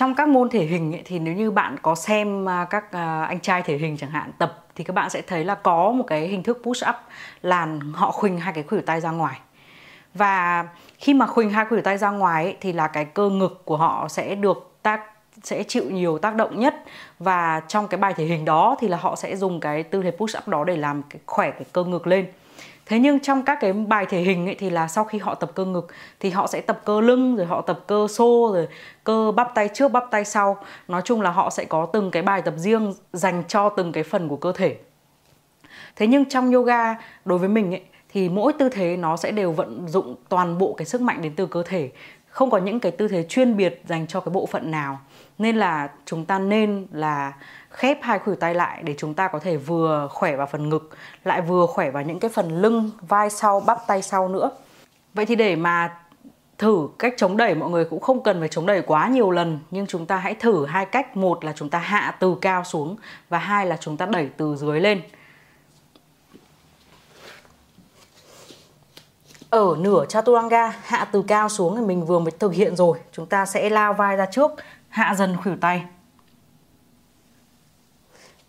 Trong 0.00 0.14
các 0.14 0.28
môn 0.28 0.50
thể 0.50 0.64
hình 0.64 0.94
ấy, 0.94 1.02
thì 1.04 1.18
nếu 1.18 1.34
như 1.34 1.50
bạn 1.50 1.76
có 1.82 1.94
xem 1.94 2.48
à, 2.48 2.66
các 2.70 2.92
à, 2.92 3.24
anh 3.24 3.40
trai 3.40 3.62
thể 3.62 3.76
hình 3.76 3.96
chẳng 3.96 4.10
hạn 4.10 4.30
tập 4.38 4.64
thì 4.74 4.84
các 4.84 4.94
bạn 4.94 5.10
sẽ 5.10 5.22
thấy 5.22 5.44
là 5.44 5.54
có 5.54 5.90
một 5.90 6.04
cái 6.06 6.28
hình 6.28 6.42
thức 6.42 6.60
push 6.62 6.88
up 6.88 6.94
là 7.42 7.68
họ 7.92 8.10
khuỳnh 8.10 8.38
hai 8.38 8.52
cái 8.52 8.64
khuỷu 8.64 8.80
tay 8.80 9.00
ra 9.00 9.10
ngoài. 9.10 9.40
Và 10.14 10.68
khi 10.98 11.14
mà 11.14 11.26
khuỳnh 11.26 11.50
hai 11.50 11.64
khuỷu 11.64 11.80
tay 11.82 11.98
ra 11.98 12.10
ngoài 12.10 12.44
ấy, 12.44 12.56
thì 12.60 12.72
là 12.72 12.88
cái 12.88 13.04
cơ 13.04 13.28
ngực 13.28 13.62
của 13.64 13.76
họ 13.76 14.08
sẽ 14.08 14.34
được 14.34 14.72
tác 14.82 15.00
sẽ 15.42 15.62
chịu 15.62 15.84
nhiều 15.90 16.18
tác 16.18 16.34
động 16.34 16.60
nhất. 16.60 16.74
Và 17.18 17.60
trong 17.68 17.88
cái 17.88 18.00
bài 18.00 18.14
thể 18.16 18.24
hình 18.24 18.44
đó 18.44 18.76
thì 18.80 18.88
là 18.88 18.96
họ 18.96 19.16
sẽ 19.16 19.36
dùng 19.36 19.60
cái 19.60 19.82
tư 19.82 20.02
thế 20.02 20.10
push 20.10 20.38
up 20.38 20.48
đó 20.48 20.64
để 20.64 20.76
làm 20.76 21.02
cái 21.02 21.20
khỏe 21.26 21.50
cái 21.50 21.64
cơ 21.72 21.84
ngực 21.84 22.06
lên 22.06 22.26
thế 22.90 22.98
nhưng 22.98 23.20
trong 23.20 23.42
các 23.42 23.58
cái 23.60 23.72
bài 23.72 24.06
thể 24.06 24.20
hình 24.20 24.46
ấy 24.46 24.54
thì 24.54 24.70
là 24.70 24.88
sau 24.88 25.04
khi 25.04 25.18
họ 25.18 25.34
tập 25.34 25.52
cơ 25.54 25.64
ngực 25.64 25.86
thì 26.20 26.30
họ 26.30 26.46
sẽ 26.46 26.60
tập 26.60 26.80
cơ 26.84 27.00
lưng, 27.00 27.36
rồi 27.36 27.46
họ 27.46 27.60
tập 27.60 27.80
cơ 27.86 28.06
xô, 28.08 28.50
rồi 28.54 28.68
cơ 29.04 29.32
bắp 29.36 29.54
tay 29.54 29.68
trước, 29.68 29.92
bắp 29.92 30.04
tay 30.10 30.24
sau. 30.24 30.56
Nói 30.88 31.02
chung 31.04 31.20
là 31.20 31.30
họ 31.30 31.50
sẽ 31.50 31.64
có 31.64 31.86
từng 31.86 32.10
cái 32.10 32.22
bài 32.22 32.42
tập 32.42 32.54
riêng 32.56 32.94
dành 33.12 33.42
cho 33.48 33.68
từng 33.68 33.92
cái 33.92 34.04
phần 34.04 34.28
của 34.28 34.36
cơ 34.36 34.52
thể. 34.52 34.76
Thế 35.96 36.06
nhưng 36.06 36.24
trong 36.24 36.52
yoga 36.52 36.96
đối 37.24 37.38
với 37.38 37.48
mình 37.48 37.74
ấy 37.74 37.82
thì 38.08 38.28
mỗi 38.28 38.52
tư 38.52 38.68
thế 38.68 38.96
nó 38.96 39.16
sẽ 39.16 39.30
đều 39.30 39.52
vận 39.52 39.88
dụng 39.88 40.14
toàn 40.28 40.58
bộ 40.58 40.74
cái 40.78 40.86
sức 40.86 41.00
mạnh 41.00 41.22
đến 41.22 41.32
từ 41.36 41.46
cơ 41.46 41.62
thể 41.62 41.90
không 42.30 42.50
có 42.50 42.58
những 42.58 42.80
cái 42.80 42.92
tư 42.92 43.08
thế 43.08 43.26
chuyên 43.28 43.56
biệt 43.56 43.82
dành 43.86 44.06
cho 44.06 44.20
cái 44.20 44.32
bộ 44.32 44.46
phận 44.46 44.70
nào. 44.70 45.00
Nên 45.38 45.56
là 45.56 45.90
chúng 46.06 46.24
ta 46.24 46.38
nên 46.38 46.86
là 46.92 47.32
khép 47.70 47.98
hai 48.02 48.18
khuỷu 48.18 48.36
tay 48.36 48.54
lại 48.54 48.82
để 48.82 48.94
chúng 48.98 49.14
ta 49.14 49.28
có 49.28 49.38
thể 49.38 49.56
vừa 49.56 50.08
khỏe 50.10 50.36
vào 50.36 50.46
phần 50.46 50.68
ngực, 50.68 50.90
lại 51.24 51.40
vừa 51.40 51.66
khỏe 51.66 51.90
vào 51.90 52.02
những 52.02 52.20
cái 52.20 52.30
phần 52.34 52.60
lưng, 52.62 52.90
vai 53.00 53.30
sau, 53.30 53.60
bắp 53.60 53.78
tay 53.86 54.02
sau 54.02 54.28
nữa. 54.28 54.50
Vậy 55.14 55.26
thì 55.26 55.36
để 55.36 55.56
mà 55.56 55.96
thử 56.58 56.88
cách 56.98 57.14
chống 57.16 57.36
đẩy, 57.36 57.54
mọi 57.54 57.70
người 57.70 57.84
cũng 57.84 58.00
không 58.00 58.22
cần 58.22 58.40
phải 58.40 58.48
chống 58.48 58.66
đẩy 58.66 58.82
quá 58.82 59.08
nhiều 59.08 59.30
lần, 59.30 59.58
nhưng 59.70 59.86
chúng 59.86 60.06
ta 60.06 60.16
hãy 60.16 60.34
thử 60.34 60.66
hai 60.66 60.86
cách. 60.86 61.16
Một 61.16 61.44
là 61.44 61.52
chúng 61.56 61.68
ta 61.68 61.78
hạ 61.78 62.16
từ 62.20 62.36
cao 62.40 62.64
xuống 62.64 62.96
và 63.28 63.38
hai 63.38 63.66
là 63.66 63.76
chúng 63.80 63.96
ta 63.96 64.06
đẩy 64.06 64.28
từ 64.36 64.56
dưới 64.56 64.80
lên. 64.80 65.00
Ở 69.50 69.76
nửa 69.78 70.04
chaturanga 70.08 70.68
hạ 70.82 71.08
từ 71.12 71.22
cao 71.22 71.48
xuống 71.48 71.76
thì 71.76 71.82
mình 71.82 72.06
vừa 72.06 72.18
mới 72.18 72.30
thực 72.30 72.52
hiện 72.52 72.76
rồi 72.76 72.98
chúng 73.12 73.26
ta 73.26 73.46
sẽ 73.46 73.70
lao 73.70 73.94
vai 73.94 74.16
ra 74.16 74.26
trước 74.26 74.50
hạ 74.88 75.14
dần 75.18 75.36
khuỷu 75.42 75.56
tay 75.60 75.84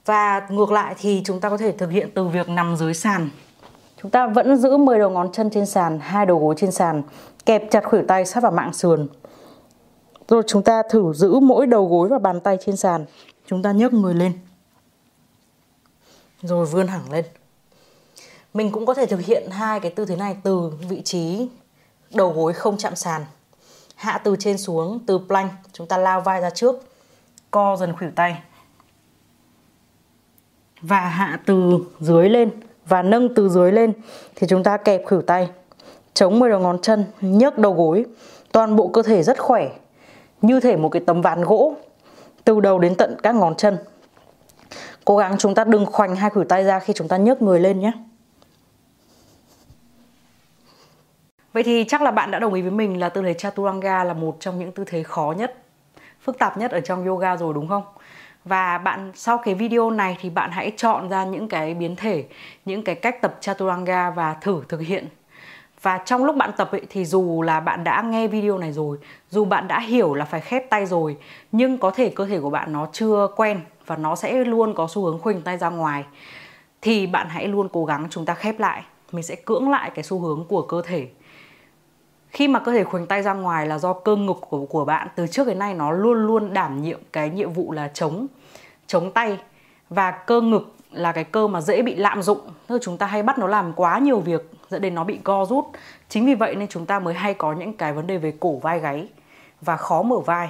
và 0.05 0.47
ngược 0.49 0.71
lại 0.71 0.95
thì 0.97 1.21
chúng 1.25 1.39
ta 1.39 1.49
có 1.49 1.57
thể 1.57 1.71
thực 1.71 1.89
hiện 1.89 2.09
từ 2.15 2.27
việc 2.27 2.49
nằm 2.49 2.75
dưới 2.75 2.93
sàn. 2.93 3.29
Chúng 4.01 4.11
ta 4.11 4.27
vẫn 4.27 4.57
giữ 4.57 4.77
10 4.77 4.99
đầu 4.99 5.09
ngón 5.09 5.31
chân 5.31 5.49
trên 5.49 5.65
sàn, 5.65 5.99
hai 5.99 6.25
đầu 6.25 6.39
gối 6.39 6.55
trên 6.57 6.71
sàn, 6.71 7.03
kẹp 7.45 7.71
chặt 7.71 7.83
khuỷu 7.85 8.03
tay 8.07 8.25
sát 8.25 8.43
vào 8.43 8.51
mạng 8.51 8.73
sườn. 8.73 9.07
Rồi 10.27 10.43
chúng 10.47 10.63
ta 10.63 10.83
thử 10.89 11.13
giữ 11.13 11.39
mỗi 11.39 11.65
đầu 11.67 11.87
gối 11.87 12.09
và 12.09 12.19
bàn 12.19 12.39
tay 12.39 12.57
trên 12.65 12.77
sàn. 12.77 13.05
Chúng 13.45 13.63
ta 13.63 13.71
nhấc 13.71 13.93
người 13.93 14.13
lên. 14.13 14.33
Rồi 16.41 16.65
vươn 16.65 16.87
thẳng 16.87 17.11
lên. 17.11 17.25
Mình 18.53 18.71
cũng 18.71 18.85
có 18.85 18.93
thể 18.93 19.05
thực 19.05 19.19
hiện 19.19 19.49
hai 19.51 19.79
cái 19.79 19.91
tư 19.91 20.05
thế 20.05 20.15
này 20.15 20.37
từ 20.43 20.71
vị 20.89 21.01
trí 21.01 21.49
đầu 22.13 22.33
gối 22.33 22.53
không 22.53 22.77
chạm 22.77 22.95
sàn. 22.95 23.25
Hạ 23.95 24.21
từ 24.23 24.35
trên 24.39 24.57
xuống, 24.57 24.99
từ 25.05 25.19
plank, 25.27 25.51
chúng 25.73 25.87
ta 25.87 25.97
lao 25.97 26.21
vai 26.21 26.41
ra 26.41 26.49
trước, 26.49 26.75
co 27.51 27.75
dần 27.79 27.95
khuỷu 27.95 28.09
tay. 28.15 28.41
Và 30.81 30.99
hạ 30.99 31.39
từ 31.45 31.79
dưới 31.99 32.29
lên 32.29 32.49
và 32.85 33.01
nâng 33.01 33.35
từ 33.35 33.49
dưới 33.49 33.71
lên 33.71 33.93
thì 34.35 34.47
chúng 34.47 34.63
ta 34.63 34.77
kẹp 34.77 35.05
khuỷu 35.05 35.21
tay 35.21 35.49
chống 36.13 36.39
10 36.39 36.49
đầu 36.49 36.59
ngón 36.59 36.81
chân 36.81 37.05
nhấc 37.21 37.57
đầu 37.57 37.73
gối. 37.73 38.05
Toàn 38.51 38.75
bộ 38.75 38.87
cơ 38.87 39.01
thể 39.01 39.23
rất 39.23 39.39
khỏe 39.39 39.69
như 40.41 40.59
thể 40.59 40.77
một 40.77 40.89
cái 40.89 41.01
tấm 41.05 41.21
ván 41.21 41.43
gỗ 41.43 41.73
từ 42.43 42.59
đầu 42.59 42.79
đến 42.79 42.95
tận 42.95 43.17
các 43.23 43.35
ngón 43.35 43.55
chân. 43.55 43.77
Cố 45.05 45.17
gắng 45.17 45.35
chúng 45.39 45.55
ta 45.55 45.63
đừng 45.63 45.85
khoanh 45.85 46.15
hai 46.15 46.29
khuỷu 46.29 46.45
tay 46.45 46.63
ra 46.63 46.79
khi 46.79 46.93
chúng 46.93 47.07
ta 47.07 47.17
nhấc 47.17 47.41
người 47.41 47.59
lên 47.59 47.79
nhé. 47.79 47.91
Vậy 51.53 51.63
thì 51.63 51.85
chắc 51.87 52.01
là 52.01 52.11
bạn 52.11 52.31
đã 52.31 52.39
đồng 52.39 52.53
ý 52.53 52.61
với 52.61 52.71
mình 52.71 52.99
là 52.99 53.09
tư 53.09 53.21
thế 53.21 53.33
Chaturanga 53.33 54.03
là 54.03 54.13
một 54.13 54.37
trong 54.39 54.59
những 54.59 54.71
tư 54.71 54.83
thế 54.87 55.03
khó 55.03 55.33
nhất, 55.37 55.57
phức 56.21 56.39
tạp 56.39 56.57
nhất 56.57 56.71
ở 56.71 56.79
trong 56.79 57.05
yoga 57.05 57.37
rồi 57.37 57.53
đúng 57.53 57.67
không? 57.67 57.83
Và 58.45 58.77
bạn 58.77 59.11
sau 59.15 59.37
cái 59.37 59.55
video 59.55 59.91
này 59.91 60.17
thì 60.21 60.29
bạn 60.29 60.51
hãy 60.51 60.71
chọn 60.77 61.09
ra 61.09 61.25
những 61.25 61.47
cái 61.47 61.73
biến 61.73 61.95
thể, 61.95 62.25
những 62.65 62.83
cái 62.83 62.95
cách 62.95 63.21
tập 63.21 63.37
Chaturanga 63.41 64.09
và 64.09 64.33
thử 64.33 64.61
thực 64.69 64.81
hiện. 64.81 65.07
Và 65.81 65.97
trong 65.97 66.23
lúc 66.23 66.35
bạn 66.35 66.51
tập 66.57 66.71
ấy, 66.71 66.81
thì 66.89 67.05
dù 67.05 67.41
là 67.41 67.59
bạn 67.59 67.83
đã 67.83 68.01
nghe 68.01 68.27
video 68.27 68.57
này 68.57 68.71
rồi, 68.71 68.97
dù 69.29 69.45
bạn 69.45 69.67
đã 69.67 69.79
hiểu 69.79 70.13
là 70.13 70.25
phải 70.25 70.41
khép 70.41 70.69
tay 70.69 70.85
rồi, 70.85 71.17
nhưng 71.51 71.77
có 71.77 71.91
thể 71.91 72.09
cơ 72.09 72.25
thể 72.25 72.39
của 72.39 72.49
bạn 72.49 72.73
nó 72.73 72.87
chưa 72.91 73.27
quen 73.35 73.61
và 73.85 73.95
nó 73.95 74.15
sẽ 74.15 74.33
luôn 74.33 74.73
có 74.73 74.87
xu 74.89 75.05
hướng 75.05 75.19
khuỳnh 75.19 75.41
tay 75.41 75.57
ra 75.57 75.69
ngoài 75.69 76.05
thì 76.81 77.07
bạn 77.07 77.27
hãy 77.29 77.47
luôn 77.47 77.69
cố 77.73 77.85
gắng 77.85 78.07
chúng 78.09 78.25
ta 78.25 78.33
khép 78.33 78.59
lại. 78.59 78.83
Mình 79.11 79.23
sẽ 79.23 79.35
cưỡng 79.35 79.69
lại 79.69 79.91
cái 79.95 80.03
xu 80.03 80.19
hướng 80.19 80.45
của 80.49 80.61
cơ 80.61 80.81
thể 80.85 81.07
khi 82.31 82.47
mà 82.47 82.59
cơ 82.59 82.71
thể 82.71 82.83
khuỳnh 82.83 83.07
tay 83.07 83.21
ra 83.21 83.33
ngoài 83.33 83.67
là 83.67 83.77
do 83.77 83.93
cơ 83.93 84.15
ngực 84.15 84.37
của 84.49 84.65
của 84.65 84.85
bạn 84.85 85.07
từ 85.15 85.27
trước 85.27 85.47
đến 85.47 85.59
nay 85.59 85.73
nó 85.73 85.91
luôn 85.91 86.27
luôn 86.27 86.53
đảm 86.53 86.81
nhiệm 86.81 86.99
cái 87.11 87.29
nhiệm 87.29 87.53
vụ 87.53 87.71
là 87.71 87.91
chống 87.93 88.27
chống 88.87 89.11
tay. 89.11 89.37
Và 89.89 90.11
cơ 90.11 90.41
ngực 90.41 90.75
là 90.91 91.11
cái 91.11 91.23
cơ 91.23 91.47
mà 91.47 91.61
dễ 91.61 91.81
bị 91.81 91.95
lạm 91.95 92.21
dụng. 92.21 92.39
Tức 92.67 92.75
là 92.75 92.79
chúng 92.81 92.97
ta 92.97 93.05
hay 93.05 93.23
bắt 93.23 93.39
nó 93.39 93.47
làm 93.47 93.73
quá 93.73 93.99
nhiều 93.99 94.19
việc, 94.19 94.51
dẫn 94.69 94.81
đến 94.81 94.95
nó 94.95 95.03
bị 95.03 95.19
co 95.23 95.45
rút. 95.45 95.65
Chính 96.09 96.25
vì 96.25 96.35
vậy 96.35 96.55
nên 96.55 96.67
chúng 96.67 96.85
ta 96.85 96.99
mới 96.99 97.13
hay 97.13 97.33
có 97.33 97.53
những 97.53 97.73
cái 97.73 97.93
vấn 97.93 98.07
đề 98.07 98.17
về 98.17 98.33
cổ 98.39 98.55
vai 98.55 98.79
gáy 98.79 99.07
và 99.61 99.77
khó 99.77 100.01
mở 100.01 100.19
vai. 100.19 100.49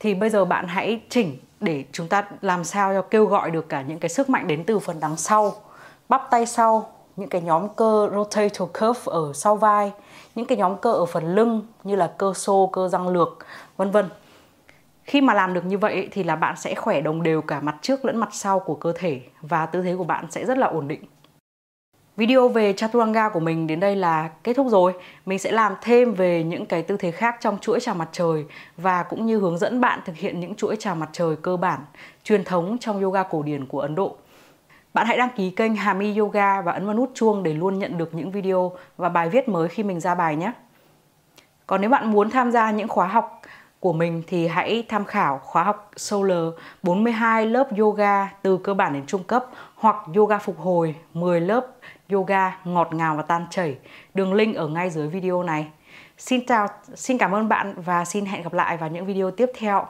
Thì 0.00 0.14
bây 0.14 0.30
giờ 0.30 0.44
bạn 0.44 0.66
hãy 0.66 1.00
chỉnh 1.08 1.36
để 1.60 1.84
chúng 1.92 2.08
ta 2.08 2.24
làm 2.40 2.64
sao 2.64 2.94
cho 2.94 3.02
kêu 3.02 3.26
gọi 3.26 3.50
được 3.50 3.68
cả 3.68 3.82
những 3.82 3.98
cái 3.98 4.08
sức 4.08 4.30
mạnh 4.30 4.46
đến 4.46 4.64
từ 4.64 4.78
phần 4.78 5.00
đằng 5.00 5.16
sau. 5.16 5.54
Bắp 6.08 6.22
tay 6.30 6.46
sau 6.46 6.92
những 7.16 7.28
cái 7.28 7.40
nhóm 7.40 7.68
cơ 7.76 8.10
rotator 8.14 8.70
cuff 8.70 9.10
ở 9.10 9.32
sau 9.32 9.56
vai 9.56 9.92
những 10.34 10.46
cái 10.46 10.58
nhóm 10.58 10.76
cơ 10.76 10.92
ở 10.92 11.06
phần 11.06 11.34
lưng 11.34 11.66
như 11.84 11.96
là 11.96 12.12
cơ 12.18 12.32
xô, 12.34 12.70
cơ 12.72 12.88
răng 12.88 13.08
lược, 13.08 13.46
vân 13.76 13.90
vân. 13.90 14.08
Khi 15.04 15.20
mà 15.20 15.34
làm 15.34 15.54
được 15.54 15.64
như 15.64 15.78
vậy 15.78 16.08
thì 16.12 16.24
là 16.24 16.36
bạn 16.36 16.56
sẽ 16.56 16.74
khỏe 16.74 17.00
đồng 17.00 17.22
đều 17.22 17.42
cả 17.42 17.60
mặt 17.60 17.76
trước 17.82 18.04
lẫn 18.04 18.16
mặt 18.16 18.28
sau 18.32 18.58
của 18.58 18.74
cơ 18.74 18.92
thể 18.96 19.20
và 19.42 19.66
tư 19.66 19.82
thế 19.82 19.96
của 19.96 20.04
bạn 20.04 20.26
sẽ 20.30 20.44
rất 20.44 20.58
là 20.58 20.66
ổn 20.66 20.88
định. 20.88 21.04
Video 22.16 22.48
về 22.48 22.72
Chaturanga 22.72 23.28
của 23.28 23.40
mình 23.40 23.66
đến 23.66 23.80
đây 23.80 23.96
là 23.96 24.30
kết 24.44 24.54
thúc 24.54 24.66
rồi. 24.70 24.92
Mình 25.26 25.38
sẽ 25.38 25.52
làm 25.52 25.74
thêm 25.82 26.14
về 26.14 26.42
những 26.42 26.66
cái 26.66 26.82
tư 26.82 26.96
thế 26.96 27.10
khác 27.10 27.36
trong 27.40 27.58
chuỗi 27.58 27.80
chào 27.80 27.94
mặt 27.94 28.08
trời 28.12 28.44
và 28.76 29.02
cũng 29.02 29.26
như 29.26 29.38
hướng 29.38 29.58
dẫn 29.58 29.80
bạn 29.80 30.00
thực 30.04 30.16
hiện 30.16 30.40
những 30.40 30.54
chuỗi 30.54 30.76
chào 30.78 30.94
mặt 30.94 31.08
trời 31.12 31.36
cơ 31.36 31.56
bản 31.56 31.80
truyền 32.24 32.44
thống 32.44 32.76
trong 32.80 33.02
yoga 33.02 33.22
cổ 33.22 33.42
điển 33.42 33.66
của 33.66 33.80
Ấn 33.80 33.94
Độ. 33.94 34.16
Bạn 34.96 35.06
hãy 35.06 35.16
đăng 35.16 35.28
ký 35.36 35.50
kênh 35.50 35.76
Hami 35.76 36.18
Yoga 36.18 36.60
và 36.60 36.72
ấn 36.72 36.86
vào 36.86 36.94
nút 36.94 37.10
chuông 37.14 37.42
để 37.42 37.54
luôn 37.54 37.78
nhận 37.78 37.98
được 37.98 38.14
những 38.14 38.30
video 38.30 38.72
và 38.96 39.08
bài 39.08 39.28
viết 39.28 39.48
mới 39.48 39.68
khi 39.68 39.82
mình 39.82 40.00
ra 40.00 40.14
bài 40.14 40.36
nhé. 40.36 40.52
Còn 41.66 41.80
nếu 41.80 41.90
bạn 41.90 42.12
muốn 42.12 42.30
tham 42.30 42.50
gia 42.50 42.70
những 42.70 42.88
khóa 42.88 43.06
học 43.06 43.42
của 43.80 43.92
mình 43.92 44.22
thì 44.26 44.46
hãy 44.46 44.84
tham 44.88 45.04
khảo 45.04 45.40
khóa 45.42 45.62
học 45.62 45.90
Solar 45.96 46.44
42 46.82 47.46
lớp 47.46 47.68
yoga 47.78 48.28
từ 48.42 48.56
cơ 48.56 48.74
bản 48.74 48.92
đến 48.92 49.06
trung 49.06 49.24
cấp 49.24 49.46
hoặc 49.74 49.96
yoga 50.16 50.38
phục 50.38 50.58
hồi 50.58 50.94
10 51.14 51.40
lớp 51.40 51.66
yoga 52.12 52.58
ngọt 52.64 52.94
ngào 52.94 53.16
và 53.16 53.22
tan 53.22 53.46
chảy. 53.50 53.78
Đường 54.14 54.34
link 54.34 54.56
ở 54.56 54.68
ngay 54.68 54.90
dưới 54.90 55.08
video 55.08 55.42
này. 55.42 55.66
Xin 56.18 56.46
chào, 56.46 56.66
xin 56.94 57.18
cảm 57.18 57.34
ơn 57.34 57.48
bạn 57.48 57.74
và 57.76 58.04
xin 58.04 58.26
hẹn 58.26 58.42
gặp 58.42 58.52
lại 58.52 58.76
vào 58.76 58.90
những 58.90 59.06
video 59.06 59.30
tiếp 59.30 59.50
theo. 59.58 59.84